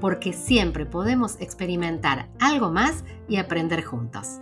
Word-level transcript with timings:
porque 0.00 0.32
siempre 0.32 0.86
podemos 0.86 1.40
experimentar 1.40 2.28
algo 2.40 2.70
más 2.70 3.04
y 3.28 3.36
aprender 3.36 3.84
juntos. 3.84 4.40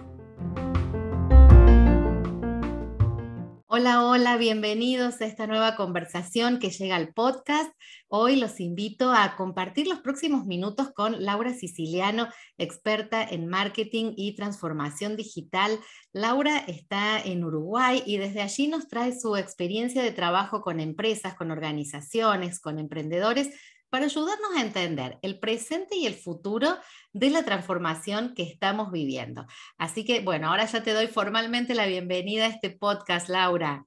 Hola, 3.68 4.06
hola, 4.06 4.38
bienvenidos 4.38 5.20
a 5.20 5.26
esta 5.26 5.46
nueva 5.46 5.76
conversación 5.76 6.58
que 6.58 6.70
llega 6.70 6.96
al 6.96 7.12
podcast. 7.12 7.70
Hoy 8.08 8.36
los 8.36 8.58
invito 8.58 9.12
a 9.12 9.36
compartir 9.36 9.86
los 9.86 9.98
próximos 9.98 10.46
minutos 10.46 10.92
con 10.94 11.22
Laura 11.22 11.52
Siciliano, 11.52 12.28
experta 12.56 13.22
en 13.22 13.48
marketing 13.48 14.14
y 14.16 14.34
transformación 14.34 15.16
digital. 15.16 15.78
Laura 16.14 16.56
está 16.56 17.20
en 17.20 17.44
Uruguay 17.44 18.02
y 18.06 18.16
desde 18.16 18.40
allí 18.40 18.68
nos 18.68 18.88
trae 18.88 19.12
su 19.18 19.36
experiencia 19.36 20.02
de 20.02 20.12
trabajo 20.12 20.62
con 20.62 20.80
empresas, 20.80 21.34
con 21.34 21.50
organizaciones, 21.50 22.60
con 22.60 22.78
emprendedores 22.78 23.50
para 23.96 24.04
ayudarnos 24.04 24.50
a 24.54 24.60
entender 24.60 25.18
el 25.22 25.38
presente 25.38 25.96
y 25.96 26.04
el 26.04 26.12
futuro 26.12 26.76
de 27.14 27.30
la 27.30 27.46
transformación 27.46 28.34
que 28.34 28.42
estamos 28.42 28.92
viviendo. 28.92 29.46
Así 29.78 30.04
que, 30.04 30.20
bueno, 30.20 30.48
ahora 30.50 30.66
ya 30.66 30.82
te 30.82 30.92
doy 30.92 31.06
formalmente 31.06 31.74
la 31.74 31.86
bienvenida 31.86 32.44
a 32.44 32.48
este 32.48 32.68
podcast, 32.68 33.30
Laura. 33.30 33.86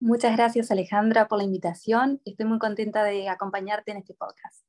Muchas 0.00 0.36
gracias, 0.36 0.72
Alejandra, 0.72 1.28
por 1.28 1.38
la 1.38 1.44
invitación. 1.44 2.20
Estoy 2.24 2.46
muy 2.46 2.58
contenta 2.58 3.04
de 3.04 3.28
acompañarte 3.28 3.92
en 3.92 3.98
este 3.98 4.12
podcast. 4.14 4.66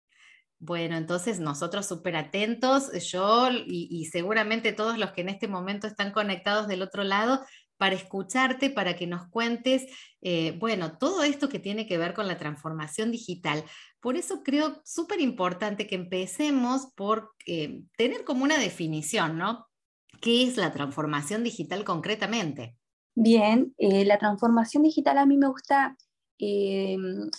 Bueno, 0.59 0.97
entonces 0.97 1.39
nosotros 1.39 1.87
súper 1.87 2.15
atentos, 2.15 2.91
yo 3.11 3.49
y, 3.49 4.05
seguramente 4.11 4.71
todos 4.71 4.99
los 4.99 5.13
que 5.13 5.21
en 5.21 5.29
este 5.29 5.47
momento 5.47 5.87
están 5.87 6.11
conectados 6.11 6.67
del 6.67 6.83
otro 6.83 7.03
lado, 7.03 7.43
para 7.77 7.95
escucharte, 7.95 8.69
para 8.69 8.95
que 8.95 9.07
nos 9.07 9.27
cuentes, 9.27 9.85
eh, 10.21 10.55
bueno, 10.59 10.97
todo 10.97 11.23
esto 11.23 11.49
que 11.49 11.59
tiene 11.59 11.85
que 11.85 11.97
ver 11.97 12.13
con 12.13 12.27
la 12.27 12.37
transformación 12.37 13.11
digital. 13.11 13.63
Por 14.03 14.17
eso 14.17 14.43
creo 14.43 14.81
súper 14.83 15.21
importante 15.21 15.87
que 15.87 15.95
empecemos 15.95 16.87
por 16.95 17.31
eh, 17.47 17.83
tener 17.97 18.23
como 18.25 18.43
una 18.43 18.59
definición, 18.59 19.37
¿no? 19.37 19.65
¿Qué 20.21 20.43
es 20.43 20.57
la 20.57 20.71
transformación 20.71 21.43
digital 21.43 21.83
concretamente? 21.83 22.77
Bien, 23.15 23.73
eh, 23.77 24.05
la 24.05 24.19
transformación 24.19 24.83
digital 24.83 25.17
a 25.17 25.25
mí 25.25 25.37
me 25.37 25.47
gusta 25.47 25.95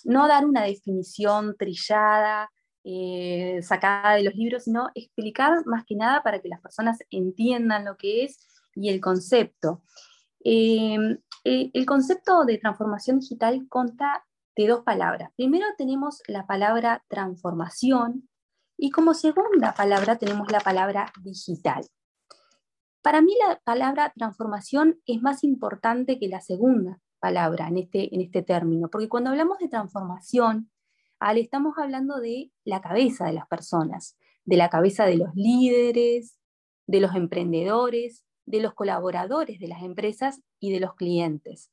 no 0.05 0.29
dar 0.29 0.47
una 0.47 0.63
definición 0.63 1.57
trillada, 1.59 2.49
sacada 3.61 4.15
de 4.15 4.23
los 4.23 4.35
libros, 4.35 4.65
sino 4.65 4.89
explicar 4.95 5.67
más 5.67 5.85
que 5.85 5.95
nada 5.95 6.23
para 6.23 6.41
que 6.41 6.49
las 6.49 6.63
personas 6.63 6.99
entiendan 7.11 7.85
lo 7.85 7.99
que 7.99 8.25
es 8.25 8.39
y 8.75 8.89
el 8.89 9.01
concepto. 9.03 9.83
Eh, 10.45 10.97
el 11.45 11.87
concepto 11.87 12.45
de 12.45 12.59
transformación 12.59 13.21
digital 13.21 13.67
consta 13.69 14.25
de 14.57 14.67
dos 14.67 14.83
palabras. 14.83 15.31
Primero 15.37 15.67
tenemos 15.77 16.23
la 16.27 16.47
palabra 16.47 17.05
transformación 17.09 18.29
y 18.77 18.91
como 18.91 19.15
segunda 19.15 19.75
palabra 19.75 20.17
tenemos 20.17 20.51
la 20.51 20.61
palabra 20.61 21.13
digital. 21.23 21.85
Para 23.03 23.21
mí 23.21 23.35
la 23.47 23.61
palabra 23.65 24.13
transformación 24.17 25.01
es 25.07 25.21
más 25.21 25.45
importante 25.45 26.19
que 26.19 26.29
la 26.29 26.41
segunda 26.41 27.01
palabra 27.21 27.69
en 27.69 27.79
este, 27.79 28.15
en 28.15 28.21
este 28.21 28.43
término, 28.43 28.89
porque 28.91 29.09
cuando 29.09 29.31
hablamos 29.31 29.59
de 29.59 29.69
transformación, 29.69 30.71
estamos 31.37 31.79
hablando 31.79 32.21
de 32.21 32.51
la 32.65 32.81
cabeza 32.81 33.27
de 33.27 33.33
las 33.33 33.47
personas, 33.47 34.17
de 34.45 34.57
la 34.57 34.69
cabeza 34.69 35.07
de 35.07 35.17
los 35.17 35.35
líderes, 35.35 36.39
de 36.87 37.01
los 37.01 37.15
emprendedores, 37.15 38.25
de 38.47 38.61
los 38.61 38.75
colaboradores 38.75 39.59
de 39.59 39.69
las 39.69 39.83
empresas 39.83 40.43
y 40.61 40.73
de 40.73 40.81
los 40.81 40.95
clientes. 40.95 41.71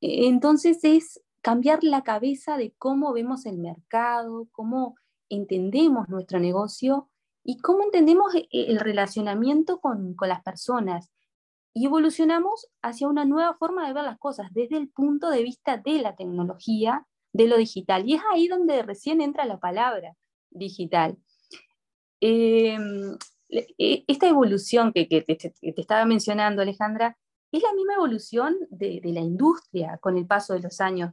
E, 0.00 0.28
entonces 0.28 0.84
es 0.84 1.20
cambiar 1.44 1.84
la 1.84 2.02
cabeza 2.02 2.56
de 2.56 2.72
cómo 2.78 3.12
vemos 3.12 3.44
el 3.44 3.58
mercado, 3.58 4.48
cómo 4.50 4.96
entendemos 5.28 6.08
nuestro 6.08 6.40
negocio 6.40 7.10
y 7.44 7.58
cómo 7.58 7.82
entendemos 7.82 8.34
e, 8.34 8.48
el 8.50 8.80
relacionamiento 8.80 9.78
con, 9.78 10.16
las 10.22 10.42
personas. 10.42 11.10
Y 11.74 11.84
evolucionamos 11.84 12.68
hacia 12.80 13.08
una 13.08 13.26
nueva 13.26 13.52
forma 13.52 13.86
de 13.86 13.92
ver 13.92 14.04
las 14.04 14.18
cosas 14.18 14.48
desde 14.54 14.78
el 14.78 14.88
punto 14.88 15.28
de 15.28 15.42
vista 15.42 15.76
de 15.76 16.00
la 16.00 16.16
tecnología, 16.16 17.06
de 17.34 17.46
lo 17.46 17.58
digital. 17.58 18.08
Y 18.08 18.14
es 18.14 18.22
ahí 18.32 18.48
donde 18.48 18.82
recién 18.82 19.20
entra 19.20 19.44
la 19.44 19.60
palabra 19.60 20.16
digital. 20.48 21.18
Em, 22.20 23.18
e, 23.50 24.04
esta 24.06 24.28
evolución 24.28 24.94
que, 24.94 25.04
te, 25.04 25.52
estaba 25.60 26.06
mencionando, 26.06 26.62
Alejandra, 26.62 27.18
es 27.52 27.62
la 27.62 27.74
misma 27.74 27.94
evolución 27.94 28.56
de, 28.70 29.02
la 29.04 29.20
industria 29.20 29.98
con 29.98 30.16
el 30.16 30.26
paso 30.26 30.54
de 30.54 30.60
los 30.60 30.80
años, 30.80 31.12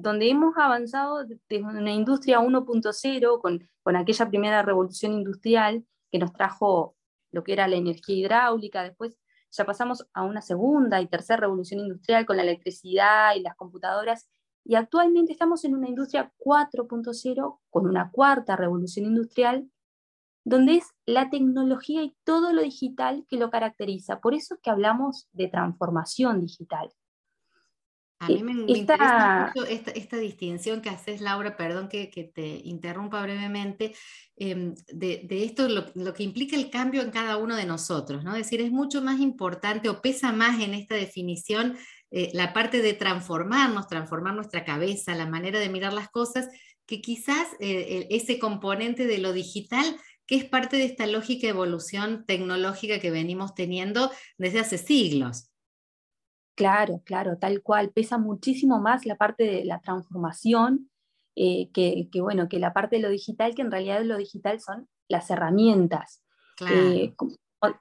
donde 0.00 0.28
hemos 0.28 0.56
avanzado 0.56 1.24
desde 1.24 1.62
una 1.62 1.92
industria 1.92 2.40
1.0 2.40 3.40
con, 3.40 3.68
con 3.82 3.96
aquella 3.96 4.28
primera 4.28 4.62
revolución 4.62 5.12
industrial 5.12 5.84
que 6.10 6.18
nos 6.18 6.32
trajo 6.32 6.96
lo 7.32 7.44
que 7.44 7.52
era 7.52 7.68
la 7.68 7.76
energía 7.76 8.16
hidráulica, 8.16 8.82
después 8.82 9.16
ya 9.52 9.64
pasamos 9.64 10.06
a 10.12 10.24
una 10.24 10.42
segunda 10.42 11.00
y 11.00 11.06
tercera 11.06 11.40
revolución 11.40 11.80
industrial 11.80 12.26
con 12.26 12.36
la 12.36 12.42
electricidad 12.42 13.34
y 13.34 13.40
las 13.40 13.56
computadoras, 13.56 14.28
y 14.64 14.74
actualmente 14.74 15.32
estamos 15.32 15.64
en 15.64 15.74
una 15.74 15.88
industria 15.88 16.32
4.0 16.38 17.60
con 17.70 17.86
una 17.86 18.10
cuarta 18.10 18.56
revolución 18.56 19.06
industrial 19.06 19.70
donde 20.44 20.76
es 20.76 20.84
la 21.06 21.30
tecnología 21.30 22.02
y 22.02 22.16
todo 22.24 22.52
lo 22.52 22.62
digital 22.62 23.26
que 23.28 23.36
lo 23.36 23.50
caracteriza. 23.50 24.20
Por 24.20 24.34
eso 24.34 24.54
es 24.54 24.60
que 24.60 24.70
hablamos 24.70 25.28
de 25.32 25.48
transformación 25.48 26.40
digital. 26.40 26.90
A 28.20 28.28
mí 28.28 28.42
me, 28.42 28.52
interesa 28.52 29.50
mucho 29.54 29.66
esta, 29.66 30.18
distinción 30.18 30.82
que 30.82 30.90
haces, 30.90 31.22
Laura, 31.22 31.56
perdón 31.56 31.88
que, 31.88 32.06
te 32.34 32.60
interrumpa 32.64 33.22
brevemente, 33.22 33.94
em, 34.36 34.74
de, 34.92 35.26
esto, 35.44 35.68
lo, 35.68 36.12
que 36.12 36.22
implica 36.22 36.54
el 36.54 36.68
cambio 36.68 37.00
en 37.00 37.10
cada 37.10 37.38
uno 37.38 37.56
de 37.56 37.64
nosotros, 37.64 38.22
¿no? 38.22 38.32
Es 38.32 38.44
decir, 38.44 38.60
es 38.60 38.70
mucho 38.70 39.00
más 39.00 39.20
importante 39.20 39.88
o 39.88 40.02
pesa 40.02 40.32
más 40.32 40.60
en 40.60 40.74
esta 40.74 40.94
definición 40.94 41.78
eh, 42.10 42.30
la 42.34 42.52
parte 42.52 42.82
de 42.82 42.92
transformarnos, 42.92 43.88
transformar 43.88 44.34
nuestra 44.34 44.66
cabeza, 44.66 45.14
la 45.14 45.26
manera 45.26 45.58
de 45.58 45.70
mirar 45.70 45.94
las 45.94 46.10
cosas, 46.10 46.46
que 46.84 47.00
quizás 47.00 47.46
eh, 47.58 48.06
ese 48.10 48.38
componente 48.38 49.06
de 49.06 49.16
lo 49.16 49.32
digital 49.32 49.96
que 50.26 50.36
es 50.36 50.44
parte 50.44 50.76
de 50.76 50.84
esta 50.84 51.06
lógica 51.06 51.48
evolución 51.48 52.24
tecnológica 52.24 53.00
que 53.00 53.10
venimos 53.10 53.54
teniendo 53.54 54.12
desde 54.38 54.60
hace 54.60 54.78
siglos. 54.78 55.49
Claro, 56.60 57.00
claro, 57.06 57.38
tal 57.38 57.62
cual. 57.62 57.90
Pesa 57.90 58.18
muchísimo 58.18 58.80
más 58.80 59.06
la 59.06 59.16
parte 59.16 59.44
de 59.44 59.64
la 59.64 59.80
transformación 59.80 60.90
eh, 61.34 61.70
que, 61.72 62.08
bueno, 62.20 62.48
que 62.48 62.58
la 62.58 62.74
parte 62.74 62.96
de 62.96 63.02
lo 63.02 63.08
digital, 63.08 63.54
que 63.54 63.62
en 63.62 63.70
realidad 63.70 64.02
lo 64.04 64.18
digital 64.18 64.60
son 64.60 64.86
las 65.08 65.30
herramientas. 65.30 66.22
Eh, 66.70 67.14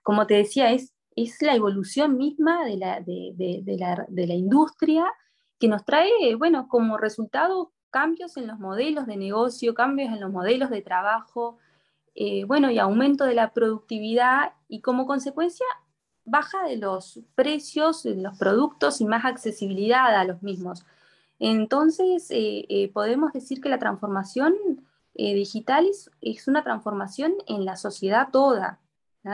como, 0.02 0.28
te 0.28 0.36
decía, 0.36 0.72
es, 0.72 0.94
es 1.18 1.42
la 1.42 1.56
evolución 1.56 2.16
misma 2.16 2.64
de 2.64 2.78
la, 2.78 3.02
de 3.02 4.28
la 4.28 4.34
industria 4.34 5.12
que 5.60 5.68
nos 5.68 5.84
trae, 5.84 6.36
bueno, 6.38 6.70
como 6.70 6.98
resultado 6.98 7.74
cambios 7.90 8.38
en 8.38 8.48
los 8.48 8.60
modelos 8.60 9.08
de 9.08 9.18
negocio, 9.18 9.74
cambios 9.74 10.14
en 10.14 10.22
los 10.22 10.32
modelos 10.32 10.70
de 10.70 10.82
trabajo, 10.82 11.58
eh, 12.16 12.46
bueno, 12.46 12.72
y 12.72 12.80
aumento 12.80 13.26
de 13.26 13.34
la 13.34 13.52
productividad 13.52 14.54
y 14.68 14.82
como 14.82 15.06
consecuencia 15.06 15.66
baja 16.30 16.64
de 16.64 16.78
los 16.78 17.20
precios 17.36 18.04
de 18.04 18.16
los 18.16 18.38
productos 18.38 19.02
y 19.02 19.06
más 19.06 19.26
accesibilidad 19.26 20.16
a 20.16 20.24
los 20.24 20.42
mismos. 20.44 20.86
Entonces, 21.40 22.30
eh, 22.32 22.66
eh, 22.70 22.92
podemos 22.92 23.34
decir 23.34 23.62
que 23.62 23.70
la 23.70 23.80
transformación 23.80 24.56
digital 25.16 25.86
es, 26.22 26.48
una 26.48 26.64
transformación 26.64 27.34
en 27.46 27.66
la 27.66 27.76
sociedad 27.76 28.30
toda, 28.32 28.80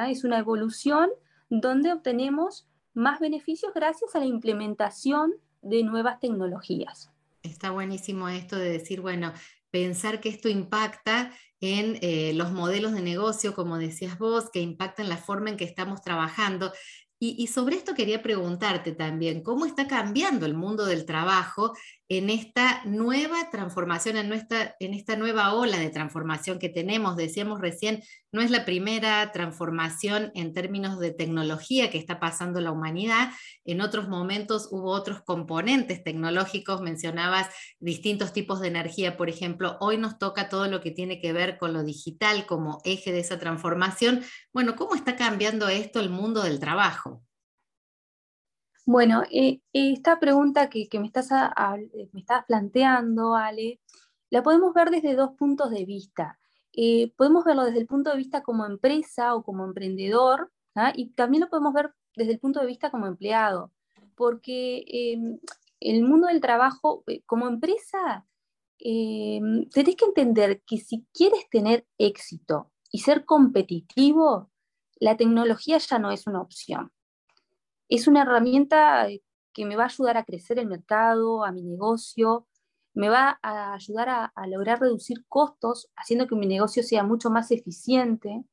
es 0.09 0.23
una 0.23 0.39
evolución 0.39 1.11
donde 1.49 1.93
obtenemos 1.93 2.67
más 2.95 3.19
beneficios 3.19 3.71
gracias 3.73 4.15
a 4.15 4.19
la 4.19 4.25
implementación 4.25 5.35
de 5.61 5.83
nuevas 5.83 6.19
tecnologías. 6.19 7.11
Está 7.43 7.71
buenísimo 7.71 8.29
esto 8.29 8.55
de 8.55 8.71
decir, 8.71 9.01
bueno, 9.01 9.33
pensar 9.69 10.21
que 10.21 10.29
esto 10.29 10.49
impacta 10.49 11.31
en 11.65 11.97
eh, 12.01 12.33
los 12.33 12.51
modelos 12.51 12.93
de 12.93 13.01
negocio, 13.01 13.53
como 13.53 13.77
decías 13.77 14.17
vos, 14.17 14.49
que 14.51 14.61
impactan 14.61 15.09
la 15.09 15.17
forma 15.17 15.49
en 15.49 15.57
que 15.57 15.65
estamos 15.65 16.01
trabajando. 16.01 16.71
Y, 17.17 17.47
sobre 17.47 17.77
esto 17.77 17.95
quería 17.95 18.21
preguntarte 18.21 18.91
también, 18.91 19.41
¿cómo 19.41 19.65
está 19.65 19.87
cambiando 19.87 20.45
el 20.45 20.53
mundo 20.53 20.85
del 20.85 21.05
trabajo 21.05 21.73
en 22.07 22.29
esta 22.29 22.83
nueva 22.85 23.49
transformación, 23.49 24.17
en, 24.17 24.29
nuestra, 24.29 24.75
esta 24.79 25.15
nueva 25.15 25.53
ola 25.53 25.77
de 25.77 25.89
transformación 25.89 26.59
que 26.59 26.69
tenemos? 26.69 27.15
Decíamos 27.15 27.59
recién, 27.59 28.03
no 28.31 28.41
es 28.41 28.51
la 28.51 28.65
primera 28.65 29.31
transformación 29.31 30.31
en 30.35 30.53
términos 30.53 30.99
de 30.99 31.11
tecnología 31.11 31.89
que 31.89 31.97
está 31.97 32.19
pasando 32.19 32.61
la 32.61 32.71
humanidad. 32.71 33.31
En 33.63 33.81
otros 33.81 34.07
momentos 34.07 34.67
hubo 34.71 34.91
otros 34.91 35.21
componentes 35.23 36.03
tecnológicos, 36.03 36.81
mencionabas 36.81 37.49
distintos 37.79 38.33
tipos 38.33 38.59
de 38.59 38.67
energía, 38.67 39.17
por 39.17 39.29
ejemplo. 39.29 39.77
Hoy 39.79 39.97
nos 39.97 40.19
toca 40.19 40.49
todo 40.49 40.67
lo 40.67 40.81
que 40.81 40.91
tiene 40.91 41.19
que 41.19 41.33
ver 41.33 41.57
con 41.57 41.73
lo 41.73 41.83
digital 41.83 42.45
como 42.45 42.79
eje 42.83 43.11
de 43.11 43.19
esa 43.19 43.39
transformación. 43.39 44.23
Bueno, 44.53 44.75
¿cómo 44.75 44.95
está 44.95 45.15
cambiando 45.15 45.69
esto 45.69 45.99
el 45.99 46.09
mundo 46.09 46.43
del 46.43 46.59
trabajo? 46.59 47.23
Bueno, 48.87 49.23
eh, 49.31 49.61
esta 49.73 50.19
pregunta 50.19 50.69
que, 50.69 50.87
me, 50.99 51.07
estás 51.07 51.31
me, 51.31 52.19
estás 52.19 52.45
planteando, 52.45 53.35
Ale, 53.35 53.81
la 54.29 54.43
podemos 54.43 54.73
ver 54.75 54.91
desde 54.91 55.15
dos 55.15 55.31
puntos 55.37 55.71
de 55.71 55.85
vista. 55.85 56.39
Eh, 56.71 57.11
podemos 57.17 57.43
verlo 57.45 57.65
desde 57.65 57.79
el 57.79 57.87
punto 57.87 58.11
de 58.11 58.17
vista 58.17 58.43
como 58.43 58.65
empresa 58.65 59.33
o 59.33 59.43
como 59.43 59.65
emprendedor, 59.65 60.51
¿ah? 60.75 60.93
y 60.95 61.09
también 61.13 61.41
lo 61.41 61.49
podemos 61.49 61.73
ver 61.73 61.93
desde 62.15 62.33
el 62.33 62.39
punto 62.39 62.59
de 62.59 62.67
vista 62.67 62.91
como 62.91 63.07
empleado, 63.07 63.71
porque 64.15 64.83
em, 64.87 65.39
el 65.79 66.03
mundo 66.03 66.27
del 66.27 66.41
trabajo, 66.41 67.03
eh, 67.07 67.23
como 67.25 67.47
empresa, 67.47 68.25
em, 68.79 69.67
tenés 69.69 69.95
que 69.95 70.05
entender 70.05 70.61
que 70.67 70.77
si 70.77 71.07
quieres 71.13 71.49
tener 71.49 71.87
éxito 71.97 72.71
y 72.91 72.99
ser 72.99 73.25
competitivo, 73.25 74.51
la 74.99 75.17
tecnología 75.17 75.77
ya 75.79 75.99
no 75.99 76.11
es 76.11 76.27
una 76.27 76.41
opción 76.41 76.91
es 77.89 78.07
una 78.07 78.23
herramienta 78.23 79.07
que 79.53 79.65
me 79.65 79.75
va 79.75 79.83
a 79.83 79.87
ayudar 79.87 80.17
a 80.17 80.25
crecer 80.25 80.59
el 80.59 80.67
mercado, 80.67 81.43
a 81.45 81.51
mi 81.51 81.63
negocio, 81.63 82.47
me 82.93 83.09
va 83.09 83.39
a 83.41 83.73
ayudar 83.73 84.09
a, 84.09 84.47
lograr 84.47 84.79
reducir 84.79 85.25
costos, 85.27 85.89
haciendo 85.95 86.27
que 86.27 86.35
mi 86.35 86.47
negocio 86.47 86.83
sea 86.83 87.03
mucho 87.03 87.29
más 87.29 87.51
eficiente. 87.51 88.43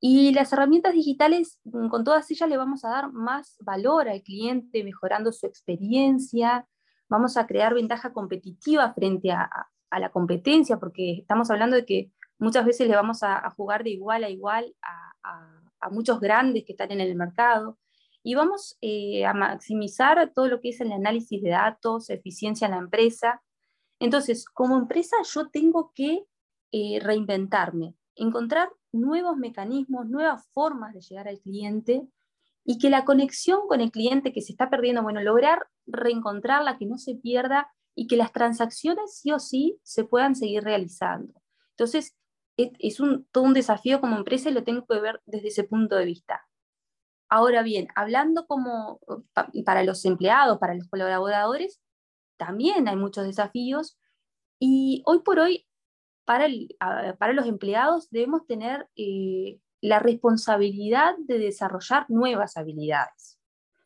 Y 0.00 0.32
las 0.34 0.52
herramientas 0.52 0.94
digitales, 0.94 1.60
mm, 1.64 1.88
con 1.88 2.04
todas 2.04 2.30
ellas 2.30 2.48
le 2.48 2.56
vamos 2.56 2.84
a 2.84 2.90
dar 2.90 3.12
más 3.12 3.56
valor 3.60 4.08
al 4.08 4.22
cliente, 4.22 4.84
mejorando 4.84 5.32
su 5.32 5.46
experiencia, 5.46 6.66
vamos 7.08 7.36
a 7.36 7.46
crear 7.46 7.74
ventaja 7.74 8.12
competitiva 8.12 8.92
frente 8.94 9.30
a, 9.32 9.48
la 9.98 10.10
competencia, 10.10 10.78
porque 10.78 11.18
estamos 11.20 11.50
hablando 11.50 11.76
de 11.76 11.84
que 11.84 12.10
muchas 12.38 12.64
veces 12.64 12.88
le 12.88 12.96
vamos 12.96 13.22
a, 13.22 13.50
jugar 13.50 13.84
de 13.84 13.90
igual 13.90 14.24
a 14.24 14.30
igual 14.30 14.74
a 14.82 15.90
muchos 15.90 16.20
grandes 16.20 16.64
que 16.64 16.72
están 16.72 16.92
en 16.92 17.00
el 17.00 17.14
mercado 17.14 17.78
y 18.22 18.34
vamos 18.34 18.76
eh, 18.80 19.24
a 19.24 19.34
maximizar 19.34 20.32
todo 20.34 20.48
lo 20.48 20.60
que 20.60 20.70
es 20.70 20.80
el 20.80 20.92
análisis 20.92 21.42
de 21.42 21.50
datos, 21.50 22.10
eficiencia 22.10 22.66
en 22.66 22.72
la 22.72 22.78
empresa. 22.78 23.42
Entonces, 23.98 24.44
como 24.46 24.76
empresa 24.76 25.16
yo 25.32 25.48
tengo 25.48 25.92
que 25.94 26.24
eh, 26.72 27.00
reinventarme, 27.00 27.94
encontrar 28.14 28.70
nuevos 28.92 29.36
mecanismos, 29.36 30.08
nuevas 30.08 30.48
formas 30.52 30.94
de 30.94 31.00
llegar 31.00 31.28
al 31.28 31.40
cliente 31.40 32.06
y 32.64 32.78
que 32.78 32.90
la 32.90 33.04
conexión 33.04 33.66
con 33.66 33.80
el 33.80 33.90
cliente 33.90 34.32
que 34.32 34.40
se 34.40 34.52
está 34.52 34.70
perdiendo, 34.70 35.02
bueno, 35.02 35.20
lograr 35.20 35.66
reencontrarla, 35.86 36.78
que 36.78 36.86
no 36.86 36.98
se 36.98 37.16
pierda 37.16 37.72
y 37.94 38.06
que 38.06 38.16
las 38.16 38.32
transacciones 38.32 39.18
sí 39.18 39.32
o 39.32 39.38
sí 39.38 39.78
se 39.82 40.04
puedan 40.04 40.36
seguir 40.36 40.62
realizando. 40.62 41.34
Entonces, 41.70 42.16
es, 42.56 43.00
un, 43.00 43.26
todo 43.32 43.44
un 43.44 43.54
desafío 43.54 44.00
como 44.00 44.16
empresa 44.16 44.50
y 44.50 44.52
lo 44.52 44.64
tengo 44.64 44.86
que 44.86 45.00
ver 45.00 45.20
desde 45.26 45.48
ese 45.48 45.64
punto 45.64 45.96
de 45.96 46.04
vista. 46.04 46.46
Ahora 47.34 47.62
bien, 47.62 47.88
hablando 47.94 48.46
como 48.46 49.00
para 49.64 49.82
los 49.84 50.04
empleados, 50.04 50.58
para 50.58 50.74
los 50.74 50.86
colaboradores, 50.88 51.80
también 52.36 52.88
hay 52.88 52.96
muchos 52.96 53.24
desafíos 53.24 53.98
y 54.58 55.02
hoy 55.06 55.20
por 55.20 55.38
hoy 55.38 55.66
para, 56.26 56.46
para 57.18 57.32
los 57.32 57.46
empleados 57.46 58.10
debemos 58.10 58.46
tener 58.46 58.86
eh, 58.96 59.58
la 59.80 59.98
responsabilidad 59.98 61.14
de 61.20 61.38
desarrollar 61.38 62.04
nuevas 62.10 62.58
habilidades, 62.58 63.40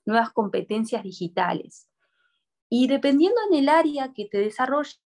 nuevas 0.04 0.32
competencias 0.32 1.04
digitales. 1.04 1.88
Y 2.68 2.88
dependiendo 2.88 3.38
en 3.48 3.58
el 3.58 3.68
área 3.68 4.12
que 4.12 4.24
te 4.24 4.38
desarrolles, 4.38 5.00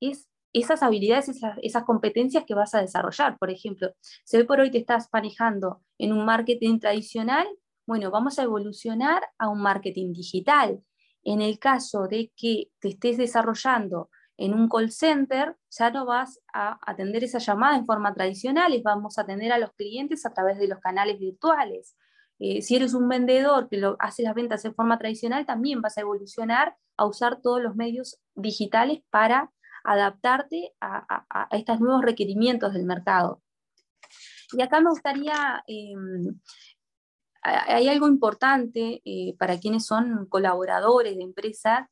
es 0.00 0.28
esas 0.52 0.82
habilidades, 0.82 1.28
esas, 1.28 1.58
esas, 1.62 1.84
competencias 1.84 2.42
que 2.44 2.54
vas 2.54 2.74
a 2.74 2.80
desarrollar. 2.80 3.38
Por 3.38 3.52
ejemplo, 3.52 3.94
si 4.24 4.36
hoy 4.36 4.42
por 4.42 4.58
hoy 4.58 4.72
te 4.72 4.78
estás 4.78 5.08
manejando 5.12 5.80
en 5.96 6.12
un 6.12 6.24
marketing 6.24 6.80
tradicional, 6.80 7.46
bueno, 7.86 8.10
vamos 8.10 8.38
a 8.38 8.42
evolucionar 8.42 9.22
a 9.38 9.48
un 9.48 9.60
marketing 9.60 10.12
digital. 10.12 10.82
En 11.22 11.40
el 11.40 11.58
caso 11.58 12.06
de 12.06 12.32
que 12.36 12.70
te 12.80 12.88
estés 12.88 13.16
desarrollando 13.16 14.10
en 14.36 14.52
un 14.54 14.68
call 14.68 14.90
center, 14.90 15.56
ya 15.70 15.90
no 15.90 16.06
vas 16.06 16.40
a 16.52 16.78
atender 16.86 17.24
esa 17.24 17.38
llamada 17.38 17.76
en 17.76 17.86
forma 17.86 18.12
tradicional, 18.14 18.72
vamos 18.82 19.18
a 19.18 19.22
atender 19.22 19.52
a 19.52 19.58
los 19.58 19.72
clientes 19.72 20.26
a 20.26 20.32
través 20.32 20.58
de 20.58 20.68
los 20.68 20.80
canales 20.80 21.18
virtuales. 21.18 21.96
Eh, 22.40 22.62
si 22.62 22.76
eres 22.76 22.94
un 22.94 23.08
vendedor 23.08 23.68
que 23.68 23.76
lo, 23.76 23.96
hace 24.00 24.22
las 24.22 24.34
ventas 24.34 24.64
en 24.64 24.74
forma 24.74 24.98
tradicional, 24.98 25.46
también 25.46 25.80
vas 25.80 25.96
a 25.98 26.00
evolucionar 26.00 26.76
a 26.96 27.06
usar 27.06 27.40
todos 27.40 27.62
los 27.62 27.76
medios 27.76 28.18
digitales 28.34 29.02
para 29.10 29.52
adaptarte 29.84 30.72
a, 30.80 31.48
estos 31.52 31.80
nuevos 31.80 32.02
requerimientos 32.02 32.72
del 32.72 32.84
mercado. 32.84 33.42
Y 34.52 34.62
acá 34.62 34.80
me 34.80 34.90
gustaría 34.90 35.62
em, 35.66 36.40
hay 37.44 37.88
algo 37.88 38.08
importante 38.08 39.02
eh, 39.04 39.36
para 39.38 39.58
quienes 39.60 39.84
son 39.84 40.26
colaboradores 40.26 41.16
de 41.16 41.22
empresas, 41.22 41.88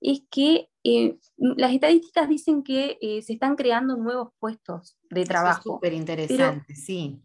es 0.00 0.22
que 0.30 0.68
eh, 0.84 1.18
las 1.36 1.72
estadísticas 1.72 2.28
dicen 2.28 2.62
que 2.62 2.98
eh, 3.00 3.22
se 3.22 3.32
están 3.32 3.56
creando 3.56 3.96
nuevos 3.96 4.30
puestos 4.38 4.98
de 5.10 5.24
trabajo. 5.24 5.58
Es 5.58 5.64
súper 5.64 5.92
interesante, 5.92 6.74
sí. 6.74 7.20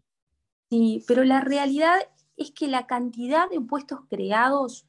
Sí, 0.70 1.04
pero 1.06 1.24
la 1.24 1.40
realidad 1.40 1.98
es 2.36 2.50
que 2.52 2.68
la 2.68 2.86
cantidad 2.86 3.48
de 3.50 3.60
puestos 3.60 4.00
creados 4.08 4.86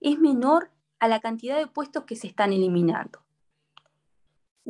es 0.00 0.18
menor 0.18 0.70
a 0.98 1.08
la 1.08 1.20
cantidad 1.20 1.58
de 1.58 1.66
puestos 1.66 2.04
que 2.04 2.16
se 2.16 2.26
están 2.26 2.52
eliminando. 2.52 3.20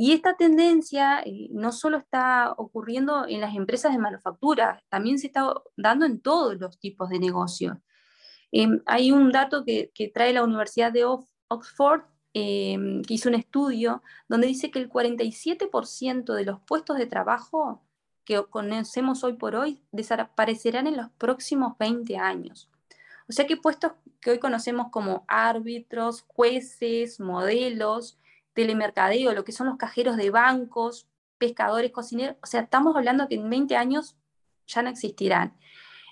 Y 0.03 0.13
esta 0.13 0.35
tendencia 0.35 1.21
eh, 1.27 1.49
no 1.51 1.73
solo 1.73 1.99
está 1.99 2.55
ocurriendo 2.57 3.27
en 3.29 3.43
las 3.43 3.55
empresas 3.55 3.93
de 3.93 3.99
manufactura, 3.99 4.83
también 4.89 5.19
se 5.19 5.27
está 5.27 5.53
dando 5.77 6.07
en 6.07 6.23
todos 6.23 6.59
los 6.59 6.79
tipos 6.79 7.11
de 7.11 7.19
negocios. 7.19 7.77
Em, 8.51 8.81
hay 8.87 9.13
un 9.13 9.31
dato 9.31 9.63
que, 9.63 9.93
trae 10.15 10.33
la 10.33 10.43
Universidad 10.43 10.91
de 10.91 11.05
Oxford, 11.49 12.01
em, 12.33 13.03
que 13.03 13.13
hizo 13.13 13.29
un 13.29 13.35
estudio, 13.35 14.03
donde 14.27 14.47
dice 14.47 14.71
que 14.71 14.79
el 14.79 14.89
47% 14.89 16.33
de 16.33 16.47
los 16.47 16.61
puestos 16.63 16.97
de 16.97 17.05
trabajo 17.05 17.85
que 18.25 18.43
conocemos 18.49 19.23
hoy 19.23 19.35
por 19.35 19.55
hoy 19.55 19.83
desaparecerán 19.93 20.87
en 20.87 20.97
los 20.97 21.11
próximos 21.19 21.77
20 21.79 22.17
años. 22.17 22.71
O 23.29 23.33
sea 23.33 23.47
que 23.47 23.59
puestos 23.59 23.93
que 24.23 24.31
hoy 24.31 24.39
conocemos 24.39 24.89
como 24.91 25.27
árbitros, 25.29 26.23
jueces, 26.23 27.21
modelos, 27.21 28.19
telemercadeo, 28.55 29.33
lo 29.33 29.45
que 29.45 29.53
son 29.53 29.67
los 29.67 29.77
cajeros 29.77 30.17
de 30.17 30.31
bancos, 30.31 31.07
pescadores, 31.39 31.91
cocineros, 31.91 32.37
o 32.43 32.47
sea, 32.47 32.61
estamos 32.61 32.95
hablando 32.97 33.29
que 33.29 33.37
en 33.37 33.49
20 33.49 33.77
años 33.77 34.17
ya 34.67 34.83
no 34.83 34.91
existirán. 34.91 35.57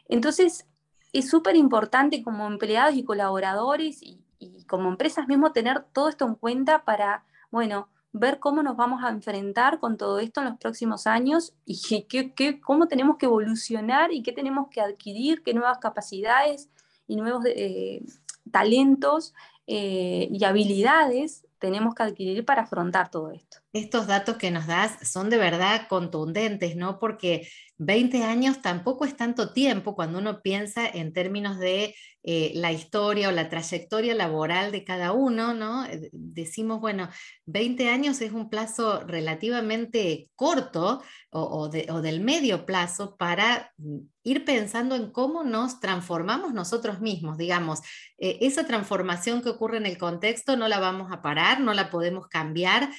Entonces, 0.09 0.67
es 1.13 1.29
súper 1.29 1.57
importante 1.57 2.23
como 2.23 2.47
empleados 2.47 2.95
y 2.97 3.05
colaboradores 3.05 4.03
y, 4.03 4.25
como 4.67 4.89
empresas 4.89 5.27
mismo 5.29 5.53
tener 5.53 5.85
todo 5.93 6.09
esto 6.09 6.27
en 6.27 6.35
cuenta 6.35 6.85
para, 6.85 7.25
bueno, 7.51 7.89
ver 8.13 8.39
cómo 8.39 8.63
nos 8.63 8.77
vamos 8.77 9.03
a 9.03 9.09
enfrentar 9.09 9.81
con 9.81 9.97
todo 9.97 10.19
esto 10.19 10.41
en 10.41 10.49
los 10.49 10.59
próximos 10.59 11.07
años 11.07 11.55
y 11.65 12.07
qué, 12.07 12.61
cómo 12.61 12.87
tenemos 12.87 13.17
que 13.17 13.27
evolucionar 13.27 14.13
y 14.13 14.23
qué 14.23 14.33
tenemos 14.33 14.69
que 14.71 14.81
adquirir, 14.81 15.43
qué 15.43 15.55
nuevas 15.55 15.79
capacidades 15.79 16.69
y 17.07 17.17
nuevos 17.17 17.45
eh, 17.47 18.05
talentos 18.51 19.35
eh, 19.67 20.29
y 20.31 20.45
habilidades 20.45 21.48
tenemos 21.59 21.95
que 21.95 22.03
adquirir 22.03 22.45
para 22.45 22.63
afrontar 22.63 23.11
todo 23.11 23.31
esto. 23.33 23.59
Estos 23.73 24.07
datos 24.07 24.37
que 24.37 24.51
nos 24.51 24.67
das 24.67 25.09
son 25.09 25.29
de 25.31 25.37
verdad 25.37 25.89
contundentes, 25.89 26.75
¿no? 26.75 26.99
Porque 26.99 27.49
20 27.79 28.25
años 28.25 28.61
tampoco 28.61 29.05
es 29.05 29.17
tanto 29.17 29.53
tiempo 29.53 29.95
cuando 29.95 30.19
uno 30.19 30.41
piensa 30.43 30.87
en 30.87 31.13
términos 31.13 31.59
de 31.59 31.95
eh, 32.25 32.53
la 32.57 32.73
historia 32.73 33.29
o 33.29 33.33
la 33.33 33.49
trayectoria 33.49 34.15
laboral 34.15 34.73
de 34.73 34.85
cada 34.85 35.13
uno, 35.13 35.55
¿no? 35.55 35.87
Eh, 35.87 36.11
decimos, 36.13 36.81
bueno, 36.81 37.09
20 37.47 37.89
años 37.89 38.21
es 38.21 38.33
un 38.33 38.51
plazo 38.51 39.01
relativamente 39.07 40.29
corto 40.35 41.03
o, 41.31 41.69
del 41.69 42.21
medio 42.21 42.67
plazo 42.67 43.17
para 43.17 43.73
mm, 43.79 43.99
ir 44.25 44.45
pensando 44.45 44.97
en 44.97 45.13
cómo 45.13 45.45
nos 45.45 45.79
transformamos 45.79 46.53
nosotros 46.53 47.01
mismos, 47.01 47.39
digamos. 47.39 47.81
Eh, 48.19 48.39
esa 48.41 48.67
transformación 48.67 49.41
que 49.41 49.51
ocurre 49.51 49.79
en 49.79 49.87
el 49.87 49.97
contexto 49.97 50.57
no 50.57 50.67
la 50.69 50.81
vamos 50.81 51.13
a 51.13 51.23
parar, 51.23 51.61
no 51.61 51.73
la 51.73 51.89
podemos 51.89 52.27
cambiar, 52.27 52.91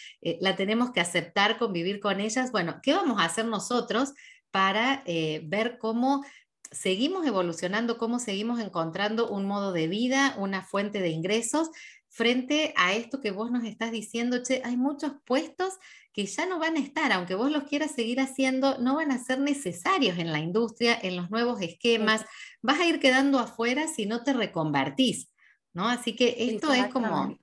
tenemos 0.59 0.91
que 0.91 0.99
aceptar, 0.99 1.57
convivir 1.57 2.01
con 2.01 2.19
ellas. 2.19 2.51
Bueno, 2.51 2.81
¿qué 2.83 2.93
vamos 2.93 3.21
a 3.21 3.23
hacer 3.23 3.45
nosotros 3.45 4.13
para 4.51 5.03
ver 5.05 5.77
cómo 5.79 6.25
seguimos 6.69 7.25
evolucionando, 7.25 7.97
cómo 7.97 8.19
seguimos 8.19 8.59
encontrando 8.59 9.29
un 9.29 9.45
modo 9.45 9.71
de 9.71 9.87
vida, 9.87 10.35
una 10.37 10.61
fuente 10.61 10.99
de 10.99 11.11
ingresos 11.11 11.69
frente 12.09 12.73
a 12.75 12.91
esto 12.91 13.21
que 13.21 13.31
vos 13.31 13.51
nos 13.51 13.63
estás 13.63 13.91
diciendo, 13.91 14.43
che, 14.43 14.61
hay 14.65 14.75
muchos 14.75 15.13
puestos 15.25 15.75
que 16.11 16.25
ya 16.25 16.45
no 16.45 16.59
van 16.59 16.75
a 16.75 16.81
estar, 16.81 17.13
aunque 17.13 17.35
vos 17.35 17.51
los 17.51 17.63
quieras 17.63 17.91
seguir 17.91 18.19
haciendo, 18.19 18.79
no 18.79 18.95
van 18.95 19.11
a 19.11 19.23
ser 19.23 19.39
necesarios 19.39 20.17
en 20.17 20.33
la 20.33 20.39
industria, 20.39 20.99
en 21.01 21.15
los 21.15 21.29
nuevos 21.29 21.61
esquemas, 21.61 22.25
vas 22.61 22.81
a 22.81 22.85
ir 22.85 22.99
quedando 22.99 23.39
afuera 23.39 23.87
si 23.87 24.05
no 24.05 24.23
te 24.23 24.33
reconvertís, 24.33 25.31
¿no? 25.71 25.87
Así 25.87 26.17
que 26.17 26.35
esto 26.37 26.73
es 26.73 26.87
como 26.87 27.37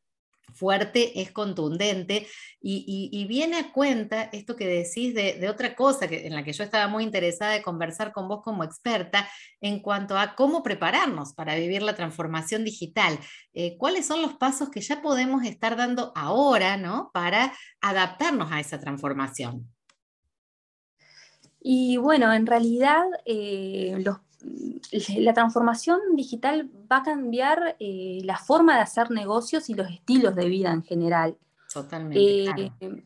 fuerte, 0.57 1.21
es 1.21 1.31
contundente 1.31 2.27
y, 2.61 3.25
viene 3.29 3.59
a 3.59 3.73
cuenta 3.73 4.25
esto 4.33 4.57
que 4.57 4.67
decís 4.67 5.15
de, 5.15 5.49
otra 5.49 5.77
cosa 5.77 6.09
que, 6.09 6.27
en 6.27 6.35
la 6.35 6.43
que 6.43 6.53
yo 6.53 6.65
estaba 6.65 6.89
muy 6.89 7.05
interesada 7.05 7.53
de 7.53 7.63
conversar 7.63 8.13
con 8.13 8.29
vos 8.29 8.43
como 8.43 8.65
experta 8.65 9.29
en 9.61 9.81
cuanto 9.81 10.19
a 10.19 10.35
cómo 10.35 10.63
prepararnos 10.63 11.33
para 11.35 11.55
vivir 11.55 11.83
la 11.83 11.95
transformación 11.95 12.65
digital. 12.65 13.19
Eh, 13.55 13.77
¿Cuáles 13.79 14.07
son 14.07 14.23
los 14.23 14.35
pasos 14.35 14.71
que 14.71 14.81
ya 14.81 15.03
podemos 15.03 15.45
estar 15.45 15.77
dando 15.77 16.13
ahora 16.17 16.77
¿no? 16.77 17.11
para 17.13 17.53
adaptarnos 17.81 18.51
a 18.51 18.61
esa 18.61 18.81
transformación? 18.81 19.69
Y 21.69 21.97
bueno, 21.97 22.33
en 22.33 22.47
realidad 22.47 23.03
eh, 23.25 23.97
los 23.99 24.19
la 25.19 25.35
transformación 25.35 26.01
digital 26.15 26.71
va 26.91 26.99
a 26.99 27.03
cambiar 27.03 27.77
eh, 27.79 28.21
la 28.25 28.39
forma 28.39 28.77
de 28.77 28.83
hacer 28.83 29.11
negocios 29.11 29.69
y 29.71 29.75
los 29.75 29.91
estilos 29.91 30.35
de 30.35 30.49
vida 30.49 30.73
en 30.73 30.83
general. 30.83 31.37
Totalmente. 31.73 32.21
Eh, 32.21 33.05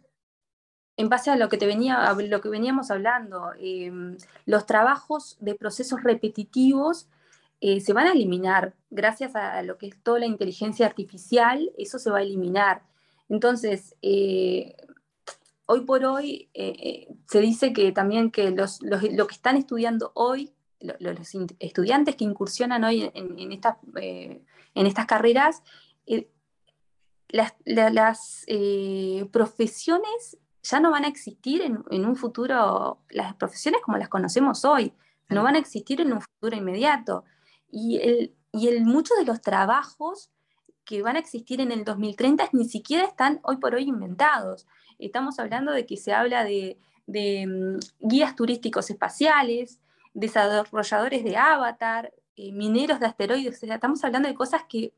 en 0.97 1.09
base 1.09 1.31
a 1.31 1.37
lo 1.37 1.49
que, 1.49 1.57
te 1.57 1.67
venía, 1.67 2.13
lo 2.13 2.41
que 2.41 2.49
veníamos 2.51 2.91
hablando, 2.91 3.53
em, 3.59 4.19
los 4.45 4.67
trabajos 4.67 5.39
de 5.41 5.55
procesos 5.55 6.03
repetitivos 6.03 7.09
eh, 7.63 7.81
se 7.81 7.93
van 7.93 8.07
a 8.07 8.13
eliminar 8.13 8.75
gracias 8.91 9.35
a 9.35 9.63
lo 9.63 9.79
que 9.79 9.87
es 9.89 10.03
toda 10.03 10.21
la 10.21 10.27
inteligencia 10.27 10.87
artificial, 10.87 11.71
eso 11.79 11.99
se 11.99 12.11
va 12.11 12.19
a 12.19 12.23
eliminar. 12.23 12.83
Entonces, 13.29 13.95
hoy 15.67 15.81
por 15.87 16.05
hoy 16.05 16.51
se 17.29 17.41
dice 17.41 17.73
que 17.73 17.93
también 17.93 18.31
que 18.31 18.51
los, 18.51 18.83
lo 18.83 19.27
que 19.27 19.35
están 19.35 19.57
estudiando 19.57 20.11
hoy 20.15 20.53
los 20.81 21.35
estudiantes 21.59 22.17
que 22.17 22.25
incursionan 22.25 22.85
hoy 22.85 23.11
en, 23.15 23.53
estas, 23.53 23.77
eh, 24.01 24.43
en 24.75 24.87
estas 24.87 25.07
carreras, 25.07 25.63
eh, 26.07 26.29
las, 27.29 28.45
eh, 28.47 29.29
profesiones 29.31 30.39
ya 30.63 30.81
no 30.81 30.91
van 30.91 31.05
a 31.05 31.09
existir 31.09 31.63
en, 31.63 32.05
un 32.05 32.17
futuro, 32.17 33.01
las 33.11 33.35
profesiones 33.35 33.81
como 33.83 33.99
las 33.99 34.09
conocemos 34.09 34.65
hoy, 34.65 34.93
no 35.29 35.43
van 35.43 35.55
a 35.55 35.59
existir 35.59 36.01
en 36.01 36.13
un 36.13 36.21
futuro 36.21 36.57
inmediato. 36.57 37.25
Y, 37.71 37.99
el, 37.99 38.35
y 38.53 38.69
muchos 38.81 39.17
de 39.17 39.25
los 39.25 39.41
trabajos 39.41 40.31
que 40.85 41.03
van 41.03 41.17
a 41.17 41.21
existir 41.21 41.61
en 41.61 41.71
el 41.71 41.85
2030 41.85 42.49
ni 42.53 42.69
siquiera 42.69 43.05
están 43.05 43.41
hoy 43.45 43.59
por 43.59 43.75
hoy 43.75 43.85
inventados. 43.85 44.67
Estamos 44.99 45.39
hablando 45.39 45.73
de 45.73 45.87
que 45.87 45.97
se 45.97 46.13
habla 46.13 46.43
de, 46.43 46.79
de 47.07 47.47
mm, 47.47 48.09
guías 48.09 48.35
turísticos 48.35 48.91
espaciales, 48.91 49.79
desarrolladores 50.15 51.25
de 51.25 51.37
avatar, 51.37 52.13
eh, 52.37 52.53
mineros 52.53 53.01
de 53.01 53.07
asteroides, 53.07 53.63
estamos 53.63 54.03
hablando 54.05 54.29
de 54.29 54.35
cosas 54.35 54.65
que 54.69 54.95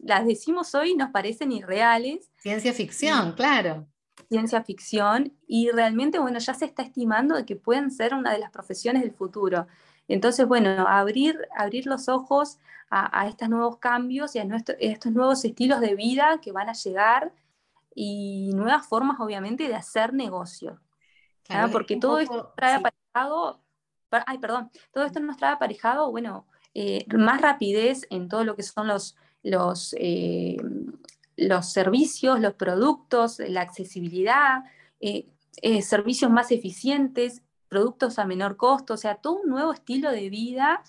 las 0.00 0.26
decimos 0.26 0.74
hoy 0.74 0.92
y 0.92 0.96
nos 0.96 1.10
parecen 1.10 1.52
irreales. 1.52 2.30
Ciencia 2.38 2.72
ficción, 2.72 3.32
claro. 3.32 3.86
Ciencia 4.28 4.62
ficción, 4.62 5.32
y 5.46 5.70
realmente, 5.70 6.18
bueno, 6.18 6.38
ya 6.38 6.54
se 6.54 6.64
está 6.64 6.82
estimando 6.82 7.36
de 7.36 7.44
que 7.44 7.56
pueden 7.56 7.90
ser 7.90 8.14
una 8.14 8.32
de 8.32 8.38
las 8.38 8.50
profesiones 8.50 9.02
del 9.02 9.12
futuro. 9.12 9.66
Entonces, 10.08 10.46
bueno, 10.46 10.86
abrir, 10.88 11.48
abrir 11.56 11.86
los 11.86 12.08
ojos 12.08 12.58
a, 12.90 13.28
estos 13.28 13.48
nuevos 13.48 13.76
cambios 13.78 14.34
y 14.34 14.38
a, 14.38 14.48
estos 14.80 15.12
nuevos 15.12 15.44
estilos 15.44 15.80
de 15.80 15.94
vida 15.94 16.40
que 16.40 16.52
van 16.52 16.68
a 16.68 16.72
llegar 16.72 17.32
y 17.94 18.50
nuevas 18.54 18.86
formas, 18.86 19.20
obviamente, 19.20 19.68
de 19.68 19.74
hacer 19.74 20.14
negocio. 20.14 20.80
Porque 21.72 21.96
todo 21.96 22.18
esto 22.18 22.52
trae 22.56 22.74
aparejado 22.74 23.60
ay, 24.10 24.38
perdón, 24.38 24.70
todo 24.92 25.04
esto 25.04 25.20
nos 25.20 25.36
trae 25.36 25.52
aparejado, 25.52 26.10
bueno, 26.10 26.46
eh, 26.74 27.04
más 27.16 27.40
rapidez 27.40 28.06
en 28.10 28.28
todo 28.28 28.44
lo 28.44 28.56
que 28.56 28.62
son 28.62 28.86
los, 28.86 29.16
los, 29.42 29.94
eh, 29.98 30.56
los 31.36 31.72
servicios, 31.72 32.40
los 32.40 32.54
productos, 32.54 33.38
la 33.40 33.62
accesibilidad, 33.62 34.64
eh, 35.00 35.26
servicios 35.82 36.30
más 36.30 36.52
eficientes, 36.52 37.42
productos 37.68 38.18
a 38.18 38.24
menor 38.24 38.56
costo, 38.56 38.94
o 38.94 38.96
sea, 38.96 39.16
todo 39.16 39.40
un 39.42 39.50
nuevo 39.50 39.72
estilo 39.72 40.10
de 40.10 40.30
vida 40.30 40.82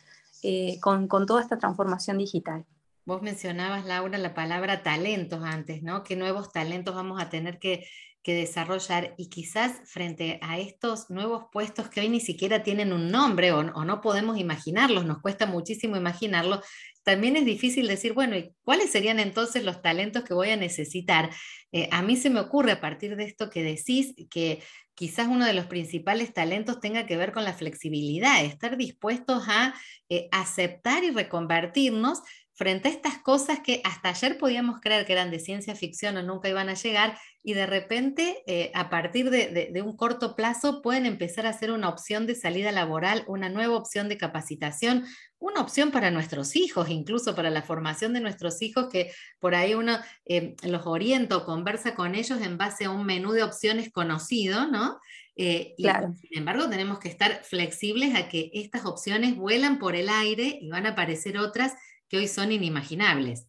con, 0.79 1.07
con 1.07 1.25
toda 1.25 1.41
esta 1.41 1.57
transformación 1.57 2.17
digital. 2.17 2.65
Vos 3.05 3.23
mencionabas, 3.23 3.85
Laura, 3.85 4.19
la 4.19 4.35
palabra 4.35 4.83
talentos 4.83 5.43
antes, 5.43 5.81
¿no? 5.81 6.03
¿Qué 6.03 6.15
nuevos 6.15 6.51
talentos 6.51 6.93
vamos 6.93 7.19
a 7.19 7.29
tener 7.29 7.57
que 7.57 7.87
que 8.21 8.33
desarrollar 8.33 9.15
y 9.17 9.29
quizás 9.29 9.79
frente 9.85 10.39
a 10.41 10.59
estos 10.59 11.09
nuevos 11.09 11.45
puestos 11.51 11.89
que 11.89 12.01
hoy 12.01 12.09
ni 12.09 12.19
siquiera 12.19 12.63
tienen 12.63 12.91
un 12.91 13.09
nombre 13.11 13.51
o, 13.51 13.63
no 13.63 14.01
podemos 14.01 14.37
imaginarlos, 14.37 15.05
nos 15.05 15.21
cuesta 15.21 15.45
muchísimo 15.45 15.95
imaginarlo, 15.95 16.61
también 17.03 17.37
es 17.37 17.45
difícil 17.45 17.87
decir, 17.87 18.13
bueno, 18.13 18.37
¿y 18.37 18.53
cuáles 18.63 18.91
serían 18.91 19.19
entonces 19.19 19.63
los 19.63 19.81
talentos 19.81 20.23
que 20.23 20.33
voy 20.33 20.49
a 20.49 20.57
necesitar? 20.57 21.29
Eh, 21.71 21.87
a 21.91 22.01
mí 22.01 22.17
se 22.17 22.29
me 22.29 22.41
ocurre 22.41 22.73
a 22.73 22.81
partir 22.81 23.15
de 23.15 23.23
esto 23.23 23.49
que 23.49 23.63
decís 23.63 24.13
que 24.29 24.61
quizás 24.95 25.27
uno 25.27 25.45
de 25.45 25.53
los 25.53 25.67
principales 25.67 26.33
talentos 26.33 26.81
tenga 26.81 27.05
que 27.05 27.15
ver 27.15 27.31
con 27.31 27.45
la 27.45 27.53
flexibilidad, 27.53 28.43
estar 28.43 28.75
dispuestos 28.75 29.43
a 29.47 29.73
eh, 30.09 30.27
aceptar 30.31 31.05
y 31.05 31.11
reconvertirnos 31.11 32.19
frente 32.59 32.89
a 32.89 32.91
estas 32.91 33.17
cosas 33.19 33.61
que 33.61 33.81
hasta 33.85 34.09
ayer 34.09 34.37
podíamos 34.37 34.81
creer 34.81 35.05
que 35.05 35.13
eran 35.13 35.31
de 35.31 35.39
ciencia 35.39 35.75
ficción 35.75 36.17
o 36.17 36.23
nunca 36.23 36.49
iban 36.49 36.67
a 36.67 36.73
llegar, 36.73 37.17
y 37.41 37.53
de 37.53 37.65
repente, 37.65 38.43
eh, 38.47 38.69
a 38.75 38.89
partir 38.89 39.29
de, 39.29 39.81
un 39.81 39.95
corto 39.95 40.35
plazo, 40.35 40.81
pueden 40.81 41.05
empezar 41.05 41.45
a 41.45 41.53
ser 41.53 41.71
una 41.71 41.87
opción 41.87 42.27
de 42.27 42.35
salida 42.35 42.73
laboral, 42.73 43.23
una 43.27 43.47
nueva 43.47 43.77
opción 43.77 44.09
de 44.09 44.17
capacitación, 44.17 45.05
una 45.39 45.61
opción 45.61 45.91
para 45.91 46.11
nuestros 46.11 46.57
hijos, 46.57 46.89
incluso 46.89 47.33
para 47.33 47.49
la 47.49 47.61
formación 47.61 48.11
de 48.11 48.19
nuestros 48.19 48.61
hijos, 48.61 48.89
que 48.91 49.13
por 49.39 49.55
ahí 49.55 49.73
uno 49.73 49.97
eh, 50.25 50.57
los 50.63 50.85
orienta 50.85 51.37
o 51.37 51.45
conversa 51.45 51.95
con 51.95 52.13
ellos 52.13 52.41
en 52.41 52.57
base 52.57 52.83
a 52.83 52.89
un 52.89 53.05
menú 53.05 53.31
de 53.31 53.43
opciones 53.43 53.89
conocido, 53.89 54.67
¿no? 54.67 54.99
Eh, 55.37 55.75
claro. 55.77 56.13
sin 56.19 56.39
embargo, 56.39 56.69
tenemos 56.69 56.99
que 56.99 57.07
estar 57.07 57.41
flexibles 57.45 58.15
a 58.15 58.27
que 58.27 58.51
estas 58.53 58.85
opciones 58.85 59.37
vuelan 59.37 59.79
por 59.79 59.95
el 59.95 60.09
aire 60.09 60.59
y 60.59 60.67
van 60.67 60.85
a 60.85 60.89
aparecer 60.89 61.37
otras 61.37 61.75
que 62.09 62.17
hoy 62.17 62.27
son 62.27 62.51
inimaginables. 62.51 63.47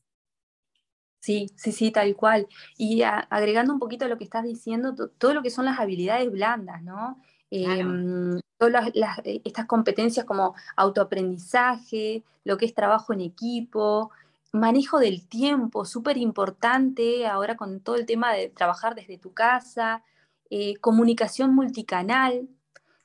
Sí, 1.21 1.51
sí, 1.57 1.73
sí, 1.73 1.91
tal 1.91 2.15
cual. 2.17 2.47
Y 2.79 3.03
agregando 3.03 3.73
un 3.73 3.79
poquito 3.79 4.07
a 4.07 4.09
lo 4.09 4.17
que 4.17 4.25
estás 4.25 4.45
diciendo, 4.45 4.95
todo 4.95 5.35
lo 5.35 5.43
que 5.43 5.51
son 5.51 5.67
las 5.67 5.79
habilidades 5.79 6.31
blandas, 6.31 6.83
¿no? 6.83 7.21
Em, 7.51 8.41
todas 8.59 8.89
eh, 9.25 9.43
estas 9.45 9.67
competencias 9.67 10.25
como 10.25 10.55
autoaprendizaje, 10.77 12.25
lo 12.45 12.57
que 12.57 12.67
es 12.67 12.75
trabajo 12.75 13.13
en 13.13 13.21
equipo, 13.21 14.11
manejo 14.53 14.99
del 14.99 15.27
tiempo, 15.27 15.85
súper 15.85 16.17
importante 16.17 17.27
ahora 17.27 17.57
con 17.57 17.81
todo 17.81 17.97
el 17.97 18.07
tema 18.07 18.33
de 18.33 18.49
trabajar 18.49 18.95
desde 18.95 19.19
tu 19.19 19.33
casa, 19.33 20.03
eh, 20.49 20.77
comunicación 20.77 21.55
multicanal. 21.55 22.49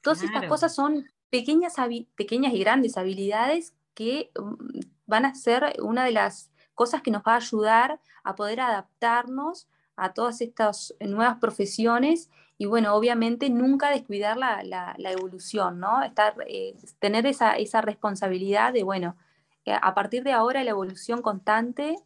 Todas 0.01 0.23
estas 0.23 0.47
cosas 0.47 0.73
son 0.73 1.05
pequeñas, 1.29 1.75
pequeñas 2.15 2.53
y 2.53 2.59
grandes 2.59 2.97
habilidades 2.97 3.73
que 3.93 4.31
mm, 4.39 4.79
van 5.05 5.25
a 5.25 5.35
ser 5.35 5.75
una 5.81 6.05
de 6.05 6.11
las 6.11 6.51
cosas 6.73 7.01
que 7.01 7.11
nos 7.11 7.23
va 7.23 7.33
a 7.33 7.37
ayudar 7.37 7.99
a 8.23 8.35
poder 8.35 8.59
adaptarnos 8.59 9.67
a 9.95 10.13
todas 10.13 10.41
estas 10.41 10.93
nuevas 10.99 11.37
profesiones 11.39 12.29
y 12.57 12.65
bueno, 12.67 12.95
obviamente 12.95 13.49
nunca 13.49 13.89
descuidar 13.89 14.37
la, 14.37 14.63
la, 14.63 15.11
evolución, 15.11 15.79
¿no? 15.79 16.03
Estar, 16.03 16.35
eh, 16.47 16.75
tener 16.99 17.25
esa, 17.25 17.53
esa, 17.53 17.81
responsabilidad 17.81 18.71
de, 18.71 18.83
bueno, 18.83 19.17
eh, 19.65 19.73
a 19.81 19.93
partir 19.93 20.23
de 20.23 20.31
ahora 20.31 20.63
la 20.63 20.69
evolución 20.71 21.21
constante 21.21 21.97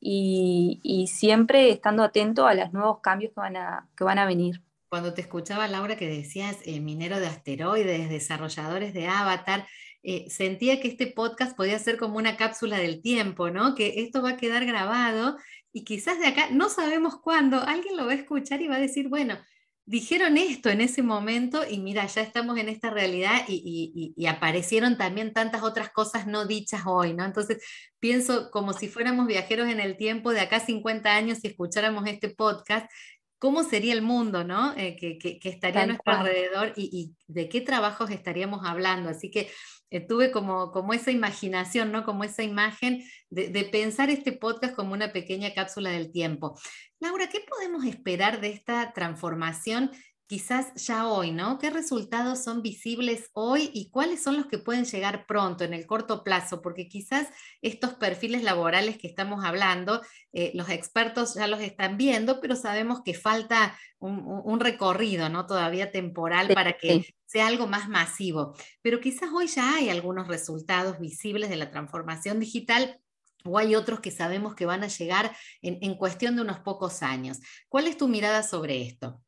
y, 0.00 1.06
siempre 1.08 1.70
estando 1.70 2.02
atento 2.02 2.46
a 2.46 2.54
los 2.54 2.72
nuevos 2.72 3.00
cambios 3.00 3.32
que 3.32 3.40
van 3.40 3.56
a, 3.56 3.88
que 3.96 4.02
van 4.02 4.18
a 4.18 4.26
venir. 4.26 4.60
Cuando 4.88 5.14
te 5.14 5.20
escuchaba, 5.20 5.68
Laura, 5.68 5.96
que 5.96 6.08
decías 6.08 6.58
eh, 6.64 6.80
minero 6.80 7.20
de 7.20 7.28
asteroides, 7.28 8.10
desarrolladores 8.10 8.92
de 8.92 9.06
avatar, 9.06 9.66
eh, 10.02 10.28
sentía 10.28 10.80
que 10.80 10.88
este 10.88 11.06
podcast 11.06 11.56
podía 11.56 11.78
ser 11.78 11.96
como 11.96 12.16
una 12.16 12.36
cápsula 12.36 12.78
del 12.78 13.02
tiempo, 13.02 13.50
¿no? 13.50 13.74
Que 13.74 14.02
esto 14.02 14.22
va 14.22 14.30
a 14.30 14.36
quedar 14.36 14.66
grabado 14.66 15.36
y 15.72 15.84
quizás 15.84 16.18
de 16.18 16.26
acá, 16.26 16.50
no 16.50 16.68
sabemos 16.68 17.20
cuándo, 17.20 17.60
alguien 17.60 17.96
lo 17.96 18.06
va 18.06 18.12
a 18.12 18.16
escuchar 18.16 18.60
y 18.60 18.68
va 18.68 18.76
a 18.76 18.80
decir, 18.80 19.08
bueno, 19.08 19.38
dijeron 19.84 20.36
esto 20.36 20.70
en 20.70 20.80
ese 20.80 21.02
momento 21.02 21.62
y 21.68 21.78
mira, 21.78 22.06
ya 22.06 22.22
estamos 22.22 22.58
en 22.58 22.68
esta 22.68 22.90
realidad 22.90 23.44
y, 23.48 24.12
y, 24.16 24.26
aparecieron 24.26 24.96
también 24.96 25.32
tantas 25.32 25.62
otras 25.62 25.90
cosas 25.90 26.26
no 26.26 26.46
dichas 26.46 26.82
hoy, 26.86 27.14
¿no? 27.14 27.24
Entonces 27.24 27.62
pienso 27.98 28.50
como 28.50 28.72
si 28.72 28.88
fuéramos 28.88 29.26
viajeros 29.26 29.68
en 29.68 29.80
el 29.80 29.96
tiempo 29.96 30.32
de 30.32 30.40
acá 30.40 30.60
50 30.60 31.14
años 31.14 31.38
y 31.42 31.48
escucháramos 31.48 32.06
este 32.06 32.28
podcast, 32.28 32.90
¿cómo 33.38 33.64
sería 33.64 33.92
el 33.92 34.02
mundo, 34.02 34.44
¿no? 34.44 34.72
Eh, 34.76 34.96
que, 34.96 35.18
que, 35.18 35.48
estaría 35.48 35.82
a 35.82 35.86
nuestro 35.86 36.12
alrededor 36.12 36.72
y, 36.76 36.88
y 36.92 37.32
de 37.32 37.48
qué 37.48 37.60
trabajos 37.60 38.10
estaríamos 38.10 38.64
hablando? 38.64 39.10
Así 39.10 39.30
que 39.30 39.50
eh, 39.92 40.00
tuve 40.00 40.30
como, 40.30 40.72
como 40.72 40.94
esa 40.94 41.10
imaginación, 41.10 41.92
¿no? 41.92 42.02
Como 42.04 42.24
esa 42.24 42.42
imagen 42.42 43.04
de, 43.28 43.48
de, 43.48 43.64
pensar 43.64 44.08
este 44.08 44.32
podcast 44.32 44.74
como 44.74 44.94
una 44.94 45.12
pequeña 45.12 45.52
cápsula 45.52 45.90
del 45.90 46.10
tiempo. 46.10 46.58
Laura, 46.98 47.28
¿qué 47.28 47.40
podemos 47.40 47.84
esperar 47.84 48.40
de 48.40 48.48
esta 48.50 48.92
transformación 48.94 49.90
quizás 50.32 50.72
ya 50.76 51.08
hoy, 51.08 51.30
¿no? 51.30 51.58
¿Qué 51.58 51.68
resultados 51.68 52.42
son 52.42 52.62
visibles 52.62 53.28
hoy 53.34 53.70
y 53.74 53.90
cuáles 53.90 54.22
son 54.22 54.38
los 54.38 54.46
que 54.46 54.56
pueden 54.56 54.86
llegar 54.86 55.26
pronto, 55.26 55.62
en 55.62 55.74
el 55.74 55.84
corto 55.84 56.24
plazo? 56.24 56.62
Porque 56.62 56.88
quizás 56.88 57.28
estos 57.60 57.92
perfiles 57.92 58.42
laborales 58.42 58.96
que 58.96 59.08
estamos 59.08 59.44
hablando, 59.44 60.00
eh, 60.32 60.50
los 60.54 60.70
expertos 60.70 61.34
ya 61.34 61.46
los 61.48 61.60
están 61.60 61.98
viendo, 61.98 62.40
pero 62.40 62.56
sabemos 62.56 63.02
que 63.04 63.12
falta 63.12 63.78
un, 63.98 64.58
recorrido, 64.58 65.28
¿no? 65.28 65.44
Todavía 65.44 65.92
temporal 65.92 66.48
para 66.54 66.78
que 66.78 67.14
sea 67.26 67.48
algo 67.48 67.66
más 67.66 67.90
masivo. 67.90 68.54
Pero 68.80 69.00
quizás 69.00 69.28
hoy 69.34 69.48
ya 69.48 69.74
hay 69.74 69.90
algunos 69.90 70.28
resultados 70.28 70.98
visibles 70.98 71.50
de 71.50 71.56
la 71.56 71.70
transformación 71.70 72.40
digital 72.40 73.02
o 73.44 73.58
hay 73.58 73.74
otros 73.74 74.00
que 74.00 74.10
sabemos 74.10 74.54
que 74.54 74.64
van 74.64 74.82
a 74.82 74.88
llegar 74.88 75.36
en 75.60 75.94
cuestión 75.94 76.36
de 76.36 76.40
unos 76.40 76.60
pocos 76.60 77.02
años. 77.02 77.38
¿Cuál 77.68 77.86
es 77.86 77.98
tu 77.98 78.08
mirada 78.08 78.42
sobre 78.42 78.80
esto? 78.80 79.22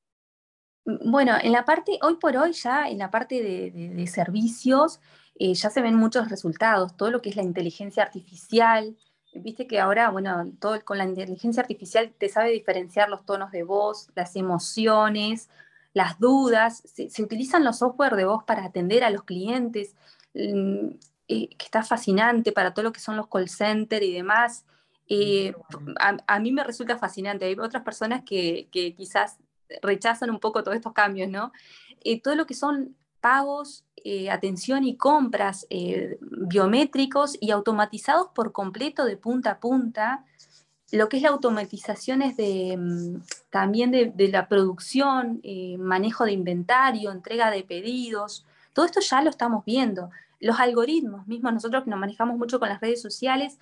Bueno, 0.84 1.32
en 1.40 1.52
la 1.52 1.64
parte, 1.64 1.98
hoy 2.02 2.16
por 2.16 2.36
hoy 2.36 2.52
ya 2.52 2.88
en 2.88 2.98
la 2.98 3.10
parte 3.10 3.42
de, 3.42 4.06
servicios 4.06 5.00
eh, 5.38 5.54
ya 5.54 5.70
se 5.70 5.80
ven 5.80 5.94
muchos 5.96 6.28
resultados, 6.28 6.96
todo 6.96 7.10
lo 7.10 7.22
que 7.22 7.30
es 7.30 7.36
la 7.36 7.42
inteligencia 7.42 8.02
artificial, 8.02 8.96
viste 9.34 9.66
que 9.66 9.80
ahora, 9.80 10.10
bueno, 10.10 10.52
todo 10.60 10.78
con 10.84 10.98
la 10.98 11.04
inteligencia 11.04 11.62
artificial 11.62 12.12
te 12.18 12.28
sabe 12.28 12.50
diferenciar 12.50 13.08
los 13.08 13.24
tonos 13.24 13.50
de 13.50 13.62
voz, 13.62 14.08
las 14.14 14.36
emociones, 14.36 15.48
las 15.94 16.18
dudas, 16.18 16.82
se, 16.84 17.22
utilizan 17.22 17.64
los 17.64 17.78
software 17.78 18.16
de 18.16 18.26
voz 18.26 18.44
para 18.44 18.64
atender 18.64 19.04
a 19.04 19.10
los 19.10 19.24
clientes, 19.24 19.94
mm, 20.34 20.88
eh, 21.28 21.48
que 21.56 21.64
está 21.64 21.82
fascinante 21.82 22.52
para 22.52 22.74
todo 22.74 22.84
lo 22.84 22.92
que 22.92 23.00
son 23.00 23.16
los 23.16 23.28
call 23.28 23.48
centers 23.48 24.04
y 24.04 24.12
demás. 24.12 24.66
Eh, 25.08 25.54
a, 26.26 26.40
mí 26.40 26.52
me 26.52 26.64
resulta 26.64 26.98
fascinante. 26.98 27.46
Hay 27.46 27.56
otras 27.58 27.82
personas 27.82 28.22
que, 28.24 28.68
que 28.72 28.94
quizás 28.94 29.38
rechazan 29.82 30.30
un 30.30 30.40
poco 30.40 30.62
todos 30.62 30.76
estos 30.76 30.92
cambios, 30.92 31.28
¿no? 31.28 31.52
Eh, 32.02 32.20
todo 32.20 32.34
lo 32.34 32.46
que 32.46 32.54
son 32.54 32.96
pagos, 33.20 33.84
eh, 34.04 34.30
atención 34.30 34.84
y 34.84 34.96
compras 34.96 35.66
eh, 35.70 36.18
biométricos 36.20 37.38
y 37.40 37.50
automatizados 37.50 38.28
por 38.34 38.52
completo 38.52 39.04
de 39.04 39.16
punta 39.16 39.52
a 39.52 39.60
punta, 39.60 40.24
lo 40.92 41.08
que 41.08 41.16
es 41.16 41.22
la 41.22 41.30
automatización 41.30 42.22
es 42.22 42.36
de, 42.36 42.76
mm, 42.76 43.22
también 43.50 43.90
de, 43.90 44.12
de, 44.14 44.28
la 44.28 44.48
producción, 44.48 45.40
manejo 45.78 46.24
de 46.24 46.32
inventario, 46.32 47.10
entrega 47.10 47.50
de 47.50 47.64
pedidos, 47.64 48.44
todo 48.74 48.84
esto 48.84 49.00
ya 49.00 49.22
lo 49.22 49.30
estamos 49.30 49.64
viendo. 49.64 50.10
Los 50.40 50.60
algoritmos 50.60 51.26
mismos, 51.26 51.54
nosotros 51.54 51.84
que 51.84 51.90
nos 51.90 51.98
manejamos 51.98 52.36
mucho 52.36 52.58
con 52.58 52.68
las 52.68 52.80
redes 52.80 53.00
sociales, 53.00 53.58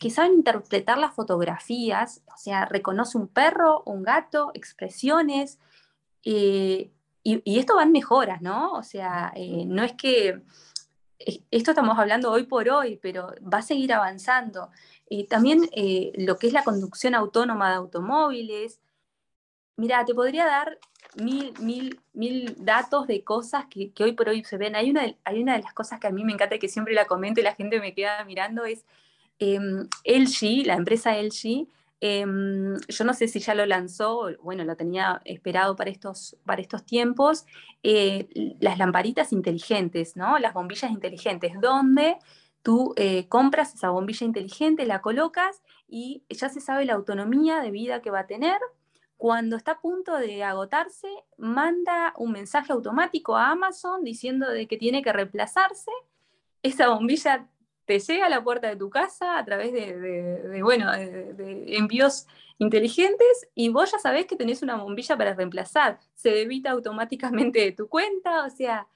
que 0.00 0.10
saben 0.10 0.34
interpretar 0.34 0.98
las 0.98 1.14
fotografías, 1.14 2.22
o 2.34 2.36
sea, 2.36 2.64
reconoce 2.64 3.18
un 3.18 3.28
perro, 3.28 3.82
un 3.86 4.02
gato, 4.02 4.50
expresiones, 4.54 5.58
eh, 6.24 6.90
y, 7.22 7.58
esto 7.58 7.76
va 7.76 7.82
en 7.82 7.92
mejoras, 7.92 8.40
¿no? 8.40 8.72
O 8.72 8.82
sea, 8.82 9.32
eh, 9.36 9.64
no 9.66 9.82
es 9.82 9.92
que 9.92 10.42
esto 11.50 11.72
estamos 11.72 11.98
hablando 11.98 12.30
hoy 12.30 12.44
por 12.44 12.68
hoy, 12.70 12.98
pero 13.02 13.34
va 13.42 13.58
a 13.58 13.62
seguir 13.62 13.92
avanzando. 13.92 14.70
también 15.28 15.68
eh, 15.72 16.12
lo 16.16 16.38
que 16.38 16.46
es 16.48 16.52
la 16.52 16.64
conducción 16.64 17.14
autónoma 17.14 17.70
de 17.70 17.76
automóviles. 17.76 18.80
Mira, 19.76 20.04
te 20.04 20.14
podría 20.14 20.46
dar 20.46 20.78
mil, 21.16 21.54
mil, 21.60 22.00
mil 22.12 22.54
datos 22.64 23.06
de 23.06 23.24
cosas 23.24 23.66
que, 23.66 23.92
hoy 24.00 24.12
por 24.12 24.28
hoy 24.28 24.44
se 24.44 24.56
ven. 24.56 24.76
Hay 24.76 24.90
una, 24.90 25.02
de 25.56 25.62
las 25.62 25.74
cosas 25.74 26.00
que 26.00 26.06
a 26.06 26.10
mí 26.10 26.24
me 26.24 26.32
encanta, 26.32 26.58
que 26.58 26.68
siempre 26.68 26.94
la 26.94 27.06
comento 27.06 27.40
y 27.40 27.44
la 27.44 27.54
gente 27.54 27.80
me 27.80 27.94
queda 27.94 28.24
mirando, 28.24 28.64
es 28.64 28.84
LG, 29.38 30.66
la 30.66 30.74
empresa 30.74 31.16
LG, 31.16 31.68
em, 32.00 32.76
yo 32.88 33.04
no 33.04 33.14
sé 33.14 33.28
si 33.28 33.40
ya 33.40 33.54
lo 33.54 33.66
lanzó, 33.66 34.28
bueno, 34.42 34.64
lo 34.64 34.76
tenía 34.76 35.20
esperado 35.24 35.76
para 35.76 35.90
estos, 35.90 36.36
para 36.44 36.60
estos 36.62 36.84
tiempos, 36.84 37.44
eh, 37.82 38.28
las 38.60 38.78
lamparitas 38.78 39.32
inteligentes, 39.32 40.16
¿no? 40.16 40.38
Las 40.38 40.54
bombillas 40.54 40.90
inteligentes, 40.90 41.52
donde 41.60 42.16
tú 42.62 42.92
eh, 42.96 43.28
compras 43.28 43.74
esa 43.74 43.90
bombilla 43.90 44.26
inteligente, 44.26 44.86
la 44.86 45.00
colocas 45.00 45.62
y 45.88 46.22
ya 46.28 46.48
se 46.48 46.60
sabe 46.60 46.84
la 46.84 46.94
autonomía 46.94 47.60
de 47.60 47.70
vida 47.70 48.02
que 48.02 48.10
va 48.10 48.20
a 48.20 48.26
tener. 48.26 48.58
Cuando 49.16 49.56
está 49.56 49.72
a 49.72 49.80
punto 49.80 50.16
de 50.16 50.44
agotarse, 50.44 51.08
manda 51.36 52.12
un 52.16 52.32
mensaje 52.32 52.72
automático 52.72 53.36
a 53.36 53.50
Amazon 53.50 54.04
diciendo 54.04 54.48
de 54.48 54.68
que 54.68 54.76
tiene 54.76 55.02
que 55.02 55.12
reemplazarse. 55.12 55.90
Esa 56.62 56.88
bombilla 56.88 57.48
te 57.88 57.98
llega 57.98 58.26
a 58.26 58.28
la 58.28 58.44
puerta 58.44 58.68
de 58.68 58.76
tu 58.76 58.90
casa 58.90 59.38
a 59.38 59.44
través 59.46 59.72
de, 59.72 60.60
bueno, 60.62 60.92
de, 60.92 61.64
envíos 61.68 62.26
inteligentes 62.58 63.48
y 63.54 63.70
vos 63.70 63.90
ya 63.90 63.98
sabés 63.98 64.26
que 64.26 64.36
tenés 64.36 64.60
una 64.62 64.76
bombilla 64.76 65.16
para 65.16 65.32
reemplazar. 65.32 65.98
Se 66.14 66.28
debita 66.28 66.70
automáticamente 66.70 67.60
de 67.60 67.72
tu 67.72 67.88
cuenta, 67.88 68.44
o 68.44 68.50
sea, 68.50 68.86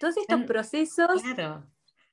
todos 0.00 0.16
estos 0.16 0.42
procesos... 0.42 1.22
Claro. 1.22 1.64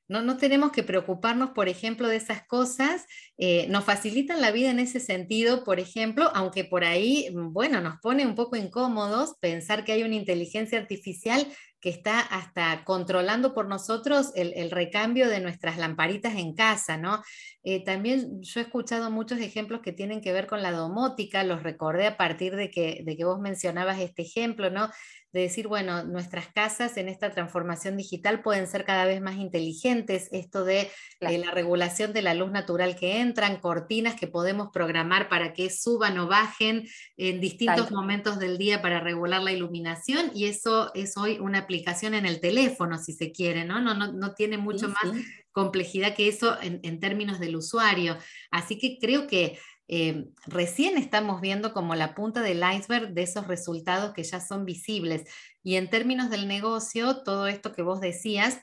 No, 0.07 0.23
no, 0.23 0.37
tenemos 0.37 0.71
que 0.71 0.81
preocuparnos, 0.81 1.51
por 1.51 1.69
ejemplo, 1.69 2.07
de 2.07 2.15
esas 2.15 2.43
cosas. 2.47 3.05
Eh, 3.37 3.67
nos 3.69 3.85
facilitan 3.85 4.41
la 4.41 4.49
vida 4.49 4.71
en 4.71 4.79
ese 4.79 4.99
sentido, 4.99 5.63
por 5.63 5.79
ejemplo, 5.79 6.31
aunque 6.33 6.63
por 6.63 6.83
ahí, 6.83 7.29
bueno, 7.31 7.79
nos 7.79 7.99
pone 7.99 8.25
un 8.25 8.33
poco 8.33 8.55
incómodos 8.55 9.35
pensar 9.39 9.83
que 9.83 9.91
hay 9.91 10.01
una 10.01 10.15
inteligencia 10.15 10.79
artificial 10.79 11.45
que 11.79 11.89
está 11.89 12.19
hasta 12.19 12.83
controlando 12.83 13.53
por 13.53 13.67
nosotros 13.67 14.31
el, 14.35 14.69
recambio 14.71 15.29
de 15.29 15.39
nuestras 15.39 15.77
lamparitas 15.77 16.35
en 16.35 16.53
casa, 16.53 16.97
¿no? 16.97 17.23
Eh, 17.63 17.83
también 17.83 18.41
yo 18.41 18.59
he 18.59 18.63
escuchado 18.63 19.11
muchos 19.11 19.39
ejemplos 19.39 19.81
que 19.81 19.93
tienen 19.93 20.21
que 20.21 20.33
ver 20.33 20.47
con 20.47 20.61
la 20.61 20.71
domótica, 20.71 21.43
los 21.43 21.63
recordé 21.63 22.07
a 22.07 22.17
partir 22.17 22.55
de 22.55 22.69
que, 22.69 23.01
de 23.05 23.17
que 23.17 23.25
vos 23.25 23.39
mencionabas 23.39 23.99
este 23.99 24.23
ejemplo, 24.23 24.69
¿no? 24.69 24.89
De 25.31 25.41
decir, 25.41 25.67
bueno, 25.67 26.03
nuestras 26.03 26.47
casas 26.47 26.97
en 26.97 27.07
esta 27.07 27.29
transformación 27.29 27.97
digital 27.97 28.41
pueden 28.41 28.67
ser 28.67 28.83
cada 28.83 29.05
vez 29.05 29.21
más 29.21 29.35
inteligentes, 29.35 30.27
esto 30.31 30.63
de 30.63 30.89
eh, 31.19 31.37
la 31.37 31.51
regulación 31.51 32.13
de 32.13 32.21
la 32.21 32.33
luz 32.33 32.51
natural 32.51 32.95
que 32.95 33.19
entran, 33.19 33.59
cortinas 33.59 34.15
que 34.15 34.27
podemos 34.27 34.69
programar 34.73 35.29
para 35.29 35.53
que 35.53 35.69
suban 35.69 36.17
o 36.17 36.27
bajen 36.27 36.87
en 37.17 37.39
distintos 37.39 37.91
momentos 37.91 38.39
del 38.39 38.57
día 38.57 38.81
para 38.81 38.99
regular 38.99 39.43
la 39.43 39.51
iluminación 39.51 40.31
y 40.33 40.45
eso 40.45 40.91
es 40.95 41.15
hoy 41.17 41.37
una 41.39 41.59
aplicación 41.59 42.13
en 42.13 42.25
el 42.25 42.39
teléfono, 42.39 42.97
si 42.97 43.13
se 43.13 43.31
quiere, 43.31 43.65
¿no? 43.65 43.79
No, 43.79 43.93
no, 43.93 44.33
tiene 44.33 44.57
mucho 44.57 44.89
más 44.89 45.13
complejidad 45.51 46.15
que 46.15 46.27
eso 46.27 46.59
en, 46.61 46.79
en 46.83 46.99
términos 46.99 47.39
del 47.39 47.55
usuario. 47.55 48.17
Así 48.51 48.77
que 48.77 48.97
creo 48.99 49.27
que 49.27 49.59
eh, 49.91 50.29
recién 50.45 50.97
estamos 50.97 51.41
viendo 51.41 51.73
como 51.73 51.95
la 51.95 52.13
punta 52.13 52.41
del 52.41 52.61
iceberg 52.75 53.13
de 53.15 53.23
esos 53.23 53.47
resultados 53.47 54.13
que 54.13 54.23
ya 54.23 54.39
son 54.39 54.63
visibles. 54.63 55.23
Y 55.63 55.75
en 55.77 55.89
términos 55.89 56.29
del 56.29 56.47
negocio, 56.47 57.23
todo 57.23 57.47
esto 57.47 57.73
que 57.73 57.81
vos 57.81 57.99
decías, 57.99 58.61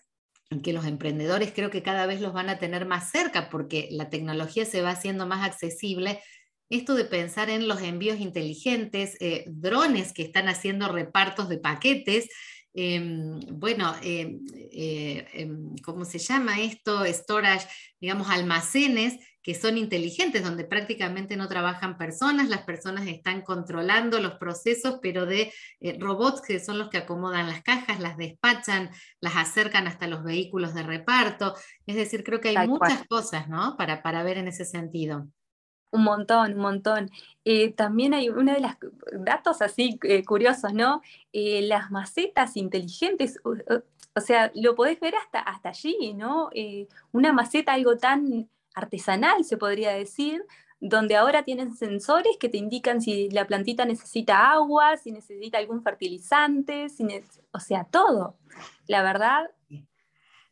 que 0.63 0.73
los 0.73 0.87
emprendedores 0.87 1.53
creo 1.53 1.71
que 1.71 1.83
cada 1.83 2.07
vez 2.07 2.21
los 2.21 2.33
van 2.33 2.49
a 2.49 2.61
tener 2.61 2.87
más 2.87 3.11
cerca 3.11 3.51
porque 3.51 3.89
la 3.91 4.09
tecnología 4.09 4.65
se 4.65 4.83
va 4.83 4.91
haciendo 4.91 5.27
más 5.27 5.45
accesible. 5.45 6.23
Esto 6.71 6.95
de 6.95 7.05
pensar 7.05 7.51
en 7.51 7.67
los 7.67 7.83
envíos 7.83 8.21
inteligentes, 8.21 9.17
eh, 9.19 9.45
drones 9.49 10.13
que 10.13 10.23
están 10.23 10.49
haciendo 10.49 10.87
repartos 10.87 11.49
de 11.49 11.59
paquetes, 11.59 12.29
em, 12.77 13.41
bueno, 13.59 13.95
em, 14.03 14.41
eh, 14.71 15.27
em, 15.33 15.75
¿cómo 15.83 16.05
se 16.05 16.19
llama 16.19 16.61
esto? 16.61 17.05
Storage, 17.07 17.67
digamos, 17.99 18.29
almacenes 18.29 19.19
que 19.43 19.55
son 19.55 19.79
inteligentes, 19.79 20.43
donde 20.43 20.65
prácticamente 20.65 21.37
no 21.37 21.47
trabajan 21.47 21.97
personas, 21.97 22.49
las 22.49 22.63
personas 22.63 23.07
están 23.07 23.43
controlando 23.43 24.21
los 24.21 24.35
procesos, 24.35 24.99
pero 25.01 25.25
de 25.25 25.53
eh, 25.81 25.97
robots 26.01 26.43
que 26.43 26.59
son 26.59 26.79
los 26.79 26.91
que 26.91 26.99
acomodan 26.99 27.47
las 27.47 27.63
cajas, 27.63 28.01
las 28.01 28.17
despachan, 28.17 28.91
las 29.21 29.37
acercan 29.37 29.87
hasta 29.87 30.09
los 30.09 30.25
vehículos 30.25 30.75
de 30.75 30.83
reparto. 30.83 31.55
Es 31.87 31.95
decir, 31.95 32.25
creo 32.25 32.41
que 32.41 32.59
hay 32.59 32.67
muchas 32.67 33.07
cosas 33.07 33.49
¿no? 33.49 33.77
para, 33.79 34.03
para 34.03 34.25
ver 34.25 34.39
en 34.39 34.49
ese 34.49 34.65
sentido. 34.65 35.29
Un 35.91 36.03
montón, 36.03 36.55
un 36.55 36.61
montón. 36.61 37.11
Eh, 37.45 37.73
también 37.73 38.13
hay 38.13 38.29
uno 38.29 38.53
de 38.53 38.61
los 38.61 38.73
datos 39.25 39.63
así 39.63 39.99
eh, 40.03 40.25
curiosos, 40.25 40.73
¿no? 40.73 41.03
las 41.33 41.91
macetas 41.91 42.57
inteligentes, 42.57 43.39
o 43.45 44.21
sea, 44.21 44.51
lo 44.55 44.75
podés 44.75 44.99
ver 45.01 45.15
hasta, 45.15 45.41
hasta 45.41 45.69
allí, 45.69 46.15
¿no? 46.15 46.49
una 47.13 47.35
maceta, 47.35 47.75
algo 47.75 47.99
tan 47.99 48.49
artesanal, 48.75 49.45
se 49.45 49.59
podría 49.59 49.91
decir, 49.91 50.45
donde 50.81 51.17
ahora 51.17 51.43
tienen 51.45 51.75
sensores 51.75 52.37
que 52.39 52.49
te 52.49 52.59
indican 52.59 53.01
si 53.01 53.31
la 53.31 53.47
plantita 53.47 53.85
necesita 53.85 54.53
agua, 54.53 54.97
si 54.97 55.11
necesita 55.11 55.59
algún 55.59 55.83
fertilizante, 55.83 56.87
o 57.53 57.61
sea, 57.61 57.85
todo. 57.85 58.39
La 58.87 59.03
verdad... 59.03 59.51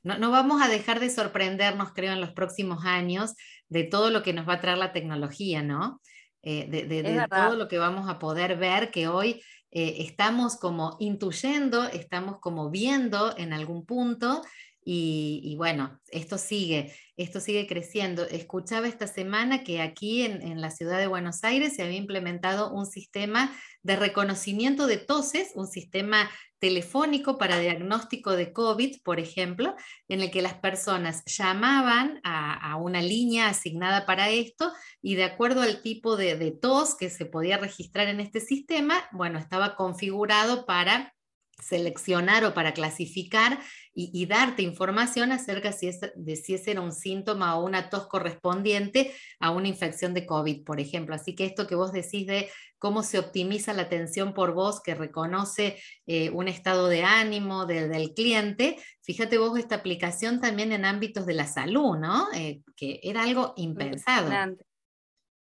No, 0.02 0.18
no, 0.18 0.30
vamos 0.30 0.60
a 0.60 0.68
dejar 0.68 1.00
de 1.00 1.08
sorprendernos, 1.08 1.92
creo, 1.92 2.12
en 2.12 2.20
los 2.20 2.30
próximos 2.32 2.84
años 2.84 3.36
de 3.68 3.84
todo 3.84 4.10
lo 4.10 4.22
que 4.22 4.32
nos 4.32 4.48
va 4.48 4.54
a 4.54 4.60
traer 4.60 4.78
la 4.78 4.92
tecnología, 4.92 5.62
¿no? 5.62 6.00
Eh, 6.42 6.66
de, 6.68 7.26
todo 7.30 7.56
lo 7.56 7.68
que 7.68 7.78
vamos 7.78 8.08
a 8.08 8.18
poder 8.18 8.58
ver 8.58 8.90
que 8.90 9.08
hoy 9.08 9.42
eh, 9.70 9.96
estamos 10.00 10.56
como 10.56 10.96
intuyendo, 11.00 11.88
estamos 11.88 12.38
como 12.38 12.70
viendo 12.70 13.34
en 13.38 13.54
algún 13.54 13.86
punto 13.86 14.42
y, 14.86 15.54
bueno, 15.56 15.98
esto 16.10 16.36
sigue, 16.36 16.92
esto 17.16 17.40
sigue 17.40 17.66
creciendo. 17.66 18.24
Escuchaba 18.24 18.86
esta 18.86 19.06
semana 19.06 19.64
que 19.64 19.80
aquí 19.80 20.22
en, 20.22 20.42
en, 20.42 20.60
la 20.60 20.70
ciudad 20.70 20.98
de 20.98 21.06
Buenos 21.06 21.42
Aires 21.42 21.74
se 21.74 21.82
había 21.82 21.96
implementado 21.96 22.70
un 22.70 22.84
sistema 22.84 23.50
de 23.84 23.96
reconocimiento 23.96 24.88
de 24.88 24.96
toses, 24.96 25.52
un 25.54 25.68
sistema 25.68 26.28
telefónico 26.58 27.36
para 27.36 27.58
diagnóstico 27.58 28.32
de 28.32 28.52
COVID, 28.52 29.02
por 29.02 29.20
ejemplo, 29.20 29.76
en 30.08 30.22
el 30.22 30.30
que 30.30 30.40
las 30.40 30.54
personas 30.54 31.22
llamaban 31.26 32.20
a, 32.24 32.76
una 32.76 33.02
línea 33.02 33.48
asignada 33.48 34.06
para 34.06 34.30
esto 34.30 34.72
y 35.02 35.14
de 35.14 35.24
acuerdo 35.24 35.60
al 35.60 35.82
tipo 35.82 36.16
de, 36.16 36.50
tos 36.50 36.96
que 36.96 37.10
se 37.10 37.26
podía 37.26 37.58
registrar 37.58 38.08
en 38.08 38.20
este 38.20 38.40
sistema, 38.40 38.94
bueno, 39.12 39.38
estaba 39.38 39.76
configurado 39.76 40.64
para 40.64 41.13
seleccionar 41.62 42.44
o 42.44 42.54
para 42.54 42.74
clasificar 42.74 43.60
y, 43.96 44.26
darte 44.26 44.62
información 44.62 45.30
acerca 45.30 45.70
de 46.16 46.36
si 46.36 46.54
ese 46.54 46.70
era 46.72 46.80
un 46.80 46.92
síntoma 46.92 47.56
o 47.56 47.64
una 47.64 47.90
tos 47.90 48.08
correspondiente 48.08 49.12
a 49.38 49.50
una 49.50 49.68
infección 49.68 50.14
de 50.14 50.26
COVID, 50.26 50.64
por 50.64 50.80
ejemplo. 50.80 51.14
Así 51.14 51.36
que 51.36 51.44
esto 51.44 51.68
que 51.68 51.76
vos 51.76 51.92
decís 51.92 52.26
de 52.26 52.50
cómo 52.78 53.04
se 53.04 53.20
optimiza 53.20 53.72
la 53.72 53.82
atención 53.82 54.34
por 54.34 54.52
voz 54.52 54.82
que 54.82 54.96
reconoce 54.96 55.78
eh, 56.06 56.30
un 56.30 56.48
estado 56.48 56.88
de 56.88 57.04
ánimo 57.04 57.66
del 57.66 58.12
cliente, 58.14 58.76
fíjate 59.02 59.38
vos 59.38 59.56
esta 59.56 59.76
aplicación 59.76 60.40
también 60.40 60.72
en 60.72 60.84
ámbitos 60.84 61.24
de 61.24 61.34
la 61.34 61.46
salud, 61.46 61.96
¿no? 61.96 62.26
Eh, 62.34 62.62
que 62.76 62.98
era 63.02 63.22
algo 63.22 63.54
impensado. 63.56 64.26
Impresionante. 64.26 64.66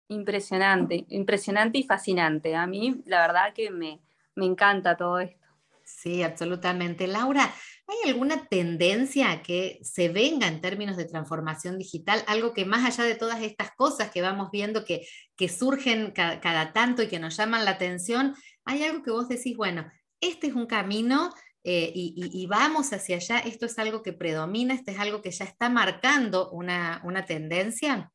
impresionante, 0.07 1.05
impresionante 1.09 1.77
y 1.79 1.83
fascinante. 1.83 2.55
A 2.55 2.65
mí 2.65 3.01
la 3.05 3.27
verdad 3.27 3.53
que 3.53 3.71
me, 3.71 3.99
me 4.35 4.45
encanta 4.45 4.95
todo 4.95 5.19
esto. 5.19 5.46
Sí, 5.87 6.21
absolutamente. 6.21 7.07
Laura, 7.07 7.53
¿hay 7.87 8.09
alguna 8.09 8.45
tendencia 8.47 9.41
que 9.41 9.79
se 9.83 10.09
venga 10.09 10.45
en 10.45 10.59
términos 10.59 10.97
de 10.97 11.05
transformación 11.05 11.77
digital? 11.77 12.25
Algo 12.27 12.53
que 12.53 12.65
más 12.65 12.85
allá 12.85 13.07
de 13.07 13.15
todas 13.15 13.41
estas 13.41 13.71
cosas 13.73 14.11
que 14.11 14.21
vamos 14.21 14.49
viendo 14.51 14.83
que, 14.83 15.07
que 15.37 15.47
surgen 15.47 16.11
cada, 16.11 16.73
tanto 16.73 17.03
y 17.03 17.07
que 17.07 17.19
nos 17.19 17.37
llaman 17.37 17.63
la 17.63 17.71
atención, 17.71 18.35
hay 18.65 18.83
algo 18.83 19.01
que 19.01 19.11
vos 19.11 19.29
decís, 19.29 19.55
bueno, 19.55 19.89
este 20.19 20.47
es 20.47 20.55
un 20.55 20.65
camino 20.65 21.33
eh, 21.63 21.89
y, 21.95 22.45
vamos 22.47 22.91
hacia 22.91 23.15
allá, 23.15 23.39
esto 23.39 23.65
es 23.65 23.79
algo 23.79 24.03
que 24.03 24.11
predomina, 24.11 24.73
esto 24.73 24.91
es 24.91 24.99
algo 24.99 25.21
que 25.21 25.31
ya 25.31 25.45
está 25.45 25.69
marcando 25.69 26.49
una, 26.51 27.01
una 27.05 27.25
tendencia. 27.25 28.11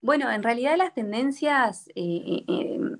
Bueno, 0.00 0.30
en 0.32 0.42
realidad 0.42 0.76
las 0.76 0.94
tendencias 0.94 1.86
eh, 1.94 2.44
eh, 2.48 2.96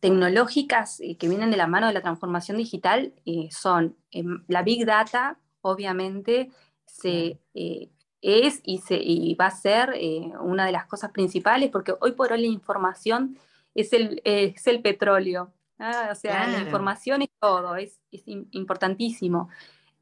tecnológicas 0.00 1.00
eh, 1.00 1.16
que 1.16 1.28
vienen 1.28 1.50
de 1.50 1.56
la 1.56 1.66
mano 1.66 1.86
de 1.86 1.92
la 1.92 2.02
transformación 2.02 2.58
digital 2.58 3.12
eh, 3.24 3.48
son 3.50 3.96
em, 4.10 4.44
la 4.48 4.62
Big 4.62 4.84
Data, 4.84 5.38
obviamente, 5.60 6.50
se, 6.86 7.40
eh, 7.54 7.90
es 8.20 8.60
y, 8.64 8.78
se, 8.78 8.98
va 9.40 9.46
a 9.46 9.50
ser 9.50 9.94
una 10.40 10.66
de 10.66 10.72
las 10.72 10.86
cosas 10.86 11.10
principales, 11.10 11.70
porque 11.70 11.94
hoy 12.00 12.12
por 12.12 12.32
hoy 12.32 12.40
la 12.40 12.46
información 12.46 13.38
es 13.74 13.92
el, 13.92 14.20
es 14.24 14.66
el 14.66 14.80
petróleo. 14.82 15.52
¿ah? 15.78 16.08
O 16.12 16.14
sea, 16.14 16.46
la 16.48 16.58
información 16.60 17.22
es 17.22 17.28
todo, 17.40 17.76
es, 17.76 18.00
es 18.10 18.22
importantísimo. 18.26 19.48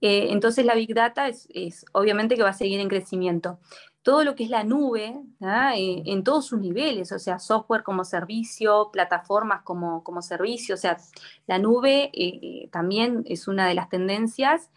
entonces 0.01 0.65
la 0.65 0.75
Big 0.75 0.95
Data 0.95 1.29
es, 1.29 1.49
es, 1.53 1.85
obviamente 1.93 2.37
que 2.37 2.43
va 2.43 2.51
a 2.51 2.55
seguir 2.55 2.81
en 2.81 2.89
crecimiento 2.89 3.59
todo 4.05 4.23
lo 4.23 4.35
que 4.35 4.45
es 4.45 4.51
la 4.51 4.65
nube 4.65 5.19
eh, 5.41 6.03
en 6.05 6.25
todos 6.25 6.47
sus 6.47 6.61
niveles, 6.61 7.11
o 7.11 7.19
sea, 7.19 7.39
software 7.39 7.83
como 7.83 8.05
servicio, 8.05 8.91
plataformas 8.93 9.63
como, 9.63 10.05
como 10.05 10.21
servicio, 10.21 10.75
o 10.75 10.79
sea, 10.79 10.99
la 11.47 11.59
nube 11.59 12.11
eh, 12.13 12.69
también 12.71 13.25
es 13.27 13.49
una 13.49 13.67
de 13.67 13.75
las 13.75 13.89
tendencias. 13.89 14.71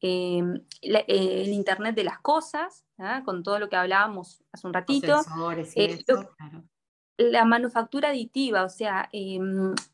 El 0.00 0.64
Internet 0.82 1.94
de 1.94 2.02
las 2.02 2.18
cosas, 2.18 2.84
con 3.24 3.44
todo 3.44 3.60
lo 3.60 3.68
que 3.68 3.76
hablábamos 3.76 4.42
hace 4.50 4.66
un 4.66 4.72
ratito. 4.72 5.20
Eh, 5.76 6.04
la 7.18 7.44
manufactura 7.44 8.08
aditiva, 8.08 8.64
o 8.64 8.68
sea, 8.68 9.08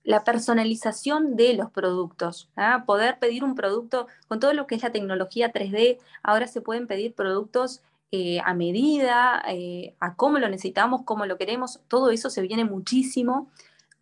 la 0.05 0.25
personalización 0.25 1.37
de 1.37 1.53
los 1.53 1.71
productos, 1.71 2.49
poder 2.87 3.19
pedir 3.19 3.45
un 3.45 3.55
producto 3.55 4.07
con 4.29 4.41
todo 4.41 4.55
lo 4.55 4.67
que 4.67 4.77
es 4.77 4.83
la 4.83 4.93
tecnología 4.93 5.53
3D, 5.53 5.99
ahora 6.23 6.47
se 6.47 6.63
pueden 6.63 6.87
pedir 6.87 7.13
productos 7.13 7.83
eh, 8.11 8.41
a 8.43 8.55
medida, 8.55 9.43
eh, 9.49 9.95
a 10.01 10.15
cómo 10.17 10.39
lo 10.39 10.49
necesitamos, 10.49 11.03
cómo 11.05 11.27
lo 11.27 11.37
queremos, 11.37 11.81
todo 11.89 12.11
eso 12.11 12.31
se 12.31 12.41
viene 12.41 12.65
muchísimo. 12.65 13.51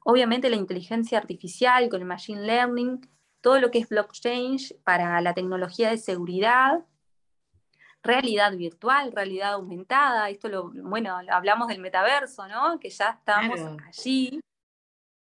Obviamente 0.04 0.48
la 0.48 0.56
inteligencia 0.56 1.18
artificial 1.18 1.88
con 1.88 2.00
el 2.00 2.06
machine 2.06 2.42
learning, 2.42 3.00
todo 3.40 3.58
lo 3.58 3.70
que 3.70 3.78
es 3.80 3.88
blockchain 3.88 4.58
para 4.84 5.20
la 5.20 5.34
tecnología 5.34 5.90
de 5.90 5.98
seguridad, 5.98 6.84
realidad 8.06 8.56
virtual, 8.56 9.10
realidad 9.12 9.54
aumentada, 9.54 10.30
esto 10.30 10.48
lo, 10.48 10.70
bueno, 10.70 11.18
hablamos 11.30 11.66
del 11.68 11.80
metaverso, 11.80 12.46
¿no? 12.46 12.78
Que 12.78 12.90
ya 12.90 13.10
estamos 13.10 13.60
allí. 13.86 14.40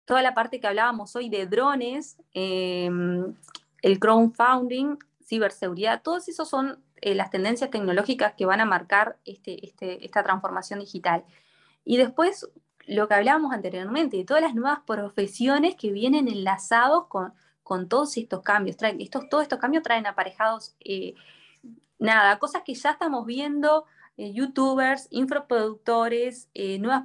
Toda 0.05 0.21
la 0.23 0.33
parte 0.33 0.59
que 0.59 0.67
hablábamos 0.67 1.15
hoy 1.15 1.29
de 1.29 1.45
drones, 1.45 2.17
em, 2.33 3.35
el 3.83 3.99
crowdfunding, 3.99 4.97
ciberseguridad, 5.23 6.01
todos 6.01 6.27
esos 6.27 6.49
son 6.49 6.83
eh, 7.05 7.15
las 7.15 7.29
tendencias 7.31 7.69
tecnológicas 7.69 8.33
que 8.33 8.45
van 8.45 8.61
a 8.61 8.65
marcar 8.65 9.17
este, 9.25 9.65
este, 9.65 10.05
esta 10.05 10.23
transformación 10.23 10.79
digital. 10.79 11.25
Y 11.83 11.97
después, 11.97 12.49
lo 12.87 13.09
que 13.09 13.13
hablábamos 13.15 13.51
anteriormente, 13.51 14.15
de 14.15 14.23
todas 14.23 14.41
las 14.41 14.55
nuevas 14.55 14.79
profesiones 14.87 15.75
que 15.75 15.91
vienen 15.91 16.29
enlazados 16.29 17.07
con, 17.07 17.33
con 17.61 17.89
todos 17.89 18.15
estos 18.15 18.41
cambios. 18.41 18.77
Traen, 18.77 19.01
estos, 19.01 19.27
todos 19.27 19.43
estos 19.43 19.59
cambios 19.59 19.83
traen 19.83 20.07
aparejados, 20.07 20.77
eh, 20.79 21.13
nada, 21.99 22.39
cosas 22.39 22.61
que 22.63 22.73
ya 22.73 22.91
estamos 22.91 23.25
viendo, 23.25 23.83
eh, 24.15 24.31
youtubers, 24.31 25.09
infoproductores, 25.09 26.47
nuevas 26.79 27.03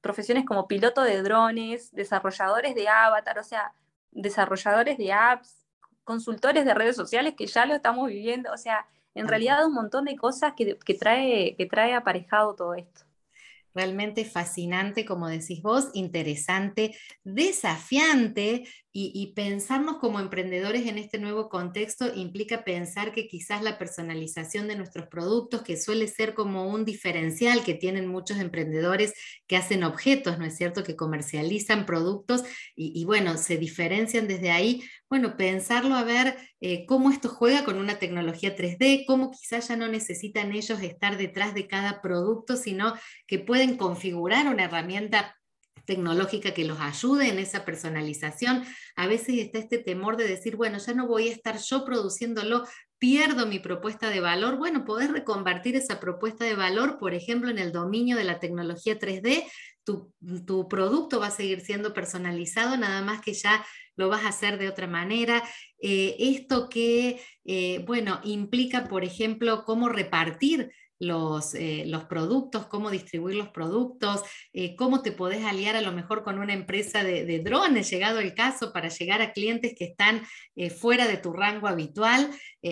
profesiones 0.00 0.44
como 0.44 0.66
piloto 0.66 1.02
de 1.02 1.22
drones, 1.22 1.92
desarrolladores 1.92 2.74
de 2.74 2.88
avatar, 2.88 3.38
o 3.38 3.44
sea, 3.44 3.74
desarrolladores 4.10 4.98
de 4.98 5.12
apps, 5.12 5.54
consultores 6.02 6.64
de 6.64 6.74
redes 6.74 6.96
sociales 6.96 7.34
que 7.36 7.46
ya 7.46 7.64
lo 7.64 7.76
estamos 7.76 8.08
viviendo, 8.08 8.52
o 8.52 8.56
sea, 8.56 8.88
en 9.16 9.26
realidad 9.26 9.66
un 9.66 9.72
montón 9.72 10.04
de 10.04 10.16
cosas 10.16 10.52
que, 10.56 10.94
trae, 10.94 11.56
que 11.56 11.66
trae 11.66 11.94
aparejado 11.94 12.54
todo 12.54 12.74
esto. 12.74 13.02
Realmente 13.74 14.24
fascinante, 14.24 15.04
como 15.04 15.28
decís 15.28 15.62
vos, 15.62 15.90
interesante, 15.94 16.96
desafiante, 17.24 18.64
y, 18.98 19.34
pensarnos 19.34 19.98
como 19.98 20.20
emprendedores 20.20 20.86
en 20.86 20.96
este 20.96 21.18
nuevo 21.18 21.50
contexto 21.50 22.14
implica 22.14 22.64
pensar 22.64 23.12
que 23.12 23.28
quizás 23.28 23.62
la 23.62 23.76
personalización 23.76 24.68
de 24.68 24.76
nuestros 24.76 25.06
productos, 25.08 25.60
que 25.60 25.76
suele 25.76 26.08
ser 26.08 26.32
como 26.32 26.66
un 26.66 26.86
diferencial 26.86 27.62
que 27.62 27.74
tienen 27.74 28.06
muchos 28.06 28.38
emprendedores 28.38 29.12
que 29.46 29.58
hacen 29.58 29.84
objetos, 29.84 30.38
¿no 30.38 30.46
es 30.46 30.56
cierto?, 30.56 30.82
que 30.82 30.96
comercializan 30.96 31.84
productos 31.84 32.44
y, 32.74 33.04
bueno, 33.04 33.36
se 33.36 33.58
diferencian 33.58 34.28
desde 34.28 34.50
ahí. 34.50 34.82
Bueno, 35.10 35.36
pensarlo 35.36 35.94
a 35.94 36.02
ver 36.02 36.38
eh, 36.60 36.86
cómo 36.86 37.10
esto 37.10 37.28
juega 37.28 37.66
con 37.66 37.76
una 37.76 37.98
tecnología 37.98 38.56
3D, 38.56 39.04
cómo 39.06 39.30
quizás 39.30 39.68
ya 39.68 39.76
no 39.76 39.88
necesitan 39.88 40.52
ellos 40.52 40.80
estar 40.80 41.18
detrás 41.18 41.52
de 41.52 41.66
cada 41.66 42.00
producto, 42.00 42.56
sino 42.56 42.94
que 43.26 43.38
pueden 43.40 43.76
configurar 43.76 44.46
una 44.46 44.64
herramienta 44.64 45.36
tecnológica 45.86 46.52
que 46.52 46.64
los 46.64 46.80
ayude 46.80 47.28
en 47.28 47.38
esa 47.38 47.64
personalización. 47.64 48.64
A 48.96 49.06
veces 49.06 49.38
está 49.38 49.58
este 49.58 49.78
temor 49.78 50.16
de 50.16 50.28
decir, 50.28 50.56
bueno, 50.56 50.78
ya 50.78 50.92
no 50.92 51.06
voy 51.06 51.28
a 51.28 51.32
estar 51.32 51.58
yo 51.58 51.84
produciéndolo, 51.84 52.64
pierdo 52.98 53.46
mi 53.46 53.58
propuesta 53.58 54.10
de 54.10 54.20
valor. 54.20 54.56
Bueno, 54.56 54.84
poder 54.84 55.12
reconvertir 55.12 55.76
esa 55.76 56.00
propuesta 56.00 56.44
de 56.44 56.54
valor, 56.54 56.98
por 56.98 57.14
ejemplo, 57.14 57.50
en 57.50 57.58
el 57.58 57.72
dominio 57.72 58.16
de 58.16 58.24
la 58.24 58.40
tecnología 58.40 58.98
3D. 58.98 59.44
Tu, 59.84 60.68
producto 60.68 61.20
va 61.20 61.28
a 61.28 61.30
seguir 61.30 61.60
siendo 61.60 61.94
personalizado, 61.94 62.76
nada 62.76 63.02
más 63.02 63.20
que 63.20 63.34
ya 63.34 63.64
lo 63.94 64.08
vas 64.08 64.24
a 64.24 64.28
hacer 64.28 64.58
de 64.58 64.68
otra 64.68 64.88
manera. 64.88 65.44
Eh, 65.78 66.16
esto 66.18 66.68
que, 66.68 67.22
eh, 67.44 67.84
bueno, 67.86 68.20
implica, 68.24 68.88
por 68.88 69.04
ejemplo, 69.04 69.64
cómo 69.64 69.88
repartir 69.88 70.72
los, 70.98 71.54
eh, 71.54 71.84
los 71.86 72.04
productos, 72.04 72.66
cómo 72.66 72.90
distribuir 72.90 73.36
los 73.36 73.48
productos, 73.48 74.22
eh, 74.52 74.76
cómo 74.76 75.02
te 75.02 75.12
podés 75.12 75.44
aliar 75.44 75.76
a 75.76 75.82
lo 75.82 75.92
mejor 75.92 76.24
con 76.24 76.38
una 76.38 76.54
empresa 76.54 77.04
de, 77.04 77.38
drones, 77.40 77.90
llegado 77.90 78.20
el 78.20 78.34
caso, 78.34 78.72
para 78.72 78.88
llegar 78.88 79.20
a 79.20 79.32
clientes 79.32 79.74
que 79.76 79.84
están 79.84 80.22
eh, 80.54 80.70
fuera 80.70 81.06
de 81.06 81.18
tu 81.18 81.32
rango 81.32 81.68
habitual. 81.68 82.30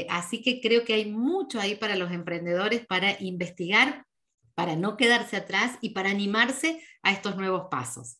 así 0.08 0.42
que 0.42 0.60
creo 0.60 0.84
que 0.84 0.94
hay 0.94 1.10
mucho 1.10 1.60
ahí 1.60 1.74
para 1.74 1.96
los 1.96 2.10
emprendedores 2.10 2.86
para 2.86 3.16
investigar, 3.20 4.04
para 4.54 4.76
no 4.76 4.96
quedarse 4.96 5.36
atrás 5.36 5.78
y 5.80 5.90
para 5.90 6.10
animarse 6.10 6.80
a 7.02 7.12
estos 7.12 7.36
nuevos 7.36 7.68
pasos. 7.70 8.18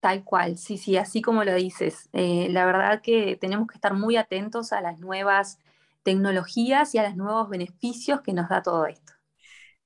Tal 0.00 0.22
cual, 0.22 0.56
sí, 0.58 0.78
sí, 0.78 0.96
así 0.96 1.20
como 1.20 1.42
lo 1.42 1.54
dices. 1.54 2.08
la 2.12 2.64
verdad 2.64 3.02
que 3.02 3.36
tenemos 3.36 3.66
que 3.66 3.74
estar 3.74 3.94
muy 3.94 4.16
atentos 4.16 4.72
a 4.72 4.80
las 4.80 5.00
nuevas 5.00 5.58
tecnologías 6.02 6.94
y 6.94 6.98
a 6.98 7.04
los 7.04 7.16
nuevos 7.16 7.48
beneficios 7.48 8.20
que 8.22 8.32
nos 8.32 8.48
da 8.48 8.62
todo 8.62 8.86
esto. 8.86 9.12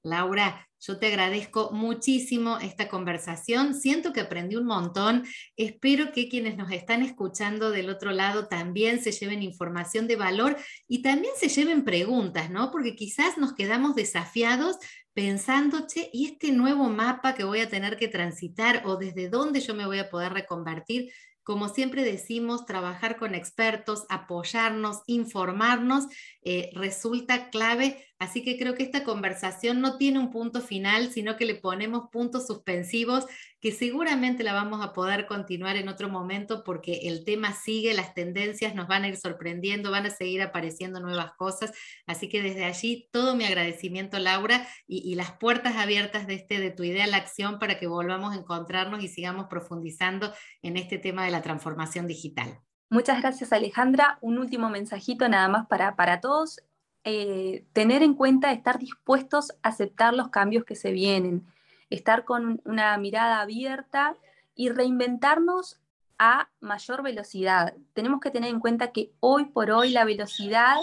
Laura, 0.05 0.68
yo 0.85 0.98
te 0.98 1.07
agradezco 1.07 1.70
muchísimo 1.70 2.59
esta 2.59 2.88
conversación. 2.88 3.72
Siento 3.72 4.12
que 4.12 4.20
aprendí 4.20 4.57
un 4.57 4.66
montón. 4.66 5.25
Espero 5.57 6.11
que 6.11 6.29
quienes 6.29 6.57
nos 6.57 6.72
están 6.72 7.03
escuchando 7.03 7.70
del 7.70 7.88
otro 7.88 8.11
lado 8.11 8.48
también 8.48 9.01
se 9.01 9.12
lleven 9.12 9.44
información 9.44 10.09
de 10.09 10.16
valor 10.16 10.57
y 10.88 11.03
también 11.03 11.35
se 11.38 11.48
lleven 11.48 11.85
preguntas, 11.85 12.51
¿no? 12.51 12.72
Porque 12.72 12.96
quizás 12.96 13.38
nos 13.38 13.53
quedamos 13.53 13.94
desafiados 13.94 14.77
pensando, 15.14 15.87
che, 15.87 16.11
¿y 16.12 16.27
este 16.27 16.51
nuevo 16.51 16.88
mapa 16.88 17.35
que 17.35 17.44
voy 17.44 17.61
a 17.61 17.68
tener 17.68 17.96
que 17.96 18.09
transitar 18.09 18.83
o 18.85 18.96
desde 18.96 19.29
dónde 19.29 19.61
yo 19.61 19.75
me 19.75 19.87
voy 19.87 20.01
a 20.01 20.11
poder 20.11 20.33
reconvertir? 20.33 21.12
Como 21.42 21.68
siempre 21.68 22.05
decimos, 22.05 22.66
trabajar 22.66 23.16
con 23.16 23.35
expertos, 23.35 24.05
apoyarnos, 24.09 25.02
informarnos, 25.07 26.07
eh, 26.42 26.70
resulta 26.74 27.50
clave 27.50 28.07
Así 28.23 28.45
que 28.45 28.57
creo 28.57 28.77
que 28.77 28.85
esta 28.85 29.03
conversación 29.03 29.81
no 29.81 29.97
tiene 29.97 30.21
un 30.21 30.31
punto 30.31 30.61
final, 30.61 31.11
sino 31.11 31.37
que 31.37 31.45
le 31.45 31.57
ponemos 31.57 32.09
puntos 32.13 32.47
suspensivos 32.47 33.27
que 33.61 33.73
seguramente 33.73 34.45
la 34.45 34.53
vamos 34.53 34.81
a 34.81 34.93
poder 34.93 35.27
continuar 35.27 35.75
en 35.75 35.89
otro 35.89 36.09
momento 36.09 36.63
porque 36.63 37.01
el 37.09 37.25
tema 37.25 37.53
sigue, 37.53 37.95
las 37.95 38.15
tendencias 38.15 38.77
nos 38.77 38.87
van 38.87 39.03
a 39.03 39.09
ir 39.09 39.17
sorprendiendo, 39.17 39.91
van 39.91 40.07
a 40.07 40.11
seguir 40.11 40.41
apareciendo 40.41 41.01
nuevas 41.01 41.33
cosas. 41.33 41.73
Así 42.07 42.29
que 42.29 42.41
desde 42.43 42.65
allí 42.65 43.09
todo 43.11 43.35
mi 43.35 43.45
agradecimiento, 43.45 44.21
Laura, 44.21 44.69
y, 44.87 44.99
y 44.99 45.17
las 45.17 45.33
puertas 45.33 45.75
abiertas 45.75 46.29
de, 46.29 46.35
este, 46.35 46.61
de 46.61 46.71
tu 46.71 46.85
idea 46.85 47.05
a 47.05 47.09
la 47.09 47.17
acción 47.17 47.59
para 47.59 47.81
que 47.81 47.89
volvamos 47.89 48.37
a 48.37 48.39
encontrarnos 48.39 49.03
y 49.03 49.09
sigamos 49.09 49.47
profundizando 49.49 50.33
en 50.63 50.77
este 50.77 50.97
tema 50.97 51.25
de 51.25 51.33
la 51.33 51.43
transformación 51.43 52.07
digital. 52.07 52.61
Muchas 52.89 53.21
gracias 53.21 53.53
Alejandra. 53.53 54.19
Un 54.21 54.39
último 54.39 54.71
mensajito 54.71 55.29
nada 55.29 55.49
más 55.49 55.67
para, 55.67 55.97
para 55.97 56.21
todos. 56.21 56.61
Eh, 57.05 57.67
tener 57.73 58.03
en 58.03 58.15
cuenta, 58.15 58.53
estar 58.53 58.79
dispuestos 58.79 59.53
a 59.62 59.71
aceptar 59.71 60.15
los 60.15 60.29
cambios 60.29 60.65
que 60.65 60.77
se 60.77 60.93
vienen, 60.93 61.45
estar 61.91 62.25
con 62.25 62.61
una 62.65 62.97
mirada 62.99 63.41
abierta 63.41 64.17
y 64.55 64.69
reinventarnos 64.69 65.81
a 66.19 66.49
mayor 66.61 67.03
velocidad. 67.03 67.75
Tenemos 67.95 68.21
que 68.21 68.31
tener 68.31 68.51
en 68.51 68.61
cuenta 68.61 68.93
que 68.93 69.12
hoy 69.19 69.47
por 69.47 69.73
hoy 69.73 69.91
la 69.91 70.05
velocidad 70.05 70.77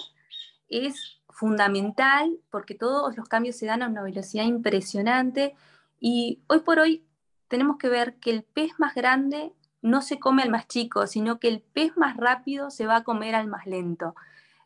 es 0.68 1.22
fundamental 1.30 2.38
porque 2.50 2.76
todos 2.76 3.16
los 3.16 3.30
cambios 3.30 3.56
se 3.56 3.66
dan 3.66 3.82
a 3.82 3.88
una 3.88 4.04
velocidad 4.04 4.44
impresionante 4.44 5.56
y 6.00 6.42
hoy 6.48 6.60
por 6.60 6.80
hoy 6.80 7.06
tenemos 7.48 7.78
que 7.78 7.88
ver 7.88 8.16
que 8.16 8.32
el 8.32 8.44
pez 8.44 8.74
más 8.78 8.94
grande 8.94 9.54
no 9.82 10.02
se 10.02 10.20
come 10.20 10.44
al 10.44 10.50
más 10.50 10.68
chico, 10.68 11.08
sino 11.08 11.40
que 11.40 11.48
el 11.48 11.62
pez 11.62 11.96
más 11.96 12.18
rápido 12.18 12.70
se 12.70 12.86
va 12.86 12.98
a 12.98 13.04
comer 13.06 13.36
al 13.36 13.48
más 13.48 13.66
lento. 13.66 14.16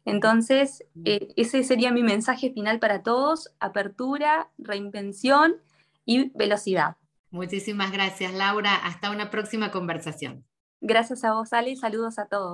Entonces, 0.05 0.83
eh, 1.05 1.29
ese 1.37 1.63
sería 1.63 1.91
mi 1.91 2.03
mensaje 2.03 2.51
final 2.51 2.79
para 2.79 3.03
todos, 3.03 3.53
apertura, 3.59 4.49
reinvención 4.57 5.55
y 6.05 6.31
velocidad. 6.37 6.97
Muchísimas 7.31 7.91
gracias, 7.91 8.33
Laura. 8.33 8.75
Hasta 8.75 9.11
una 9.11 9.31
próxima 9.31 9.71
conversación. 9.71 10.45
Gracias 10.81 11.23
a 11.23 11.33
vos, 11.33 11.53
Ale, 11.53 11.75
saludos 11.75 12.19
a 12.19 12.25
todos. 12.25 12.53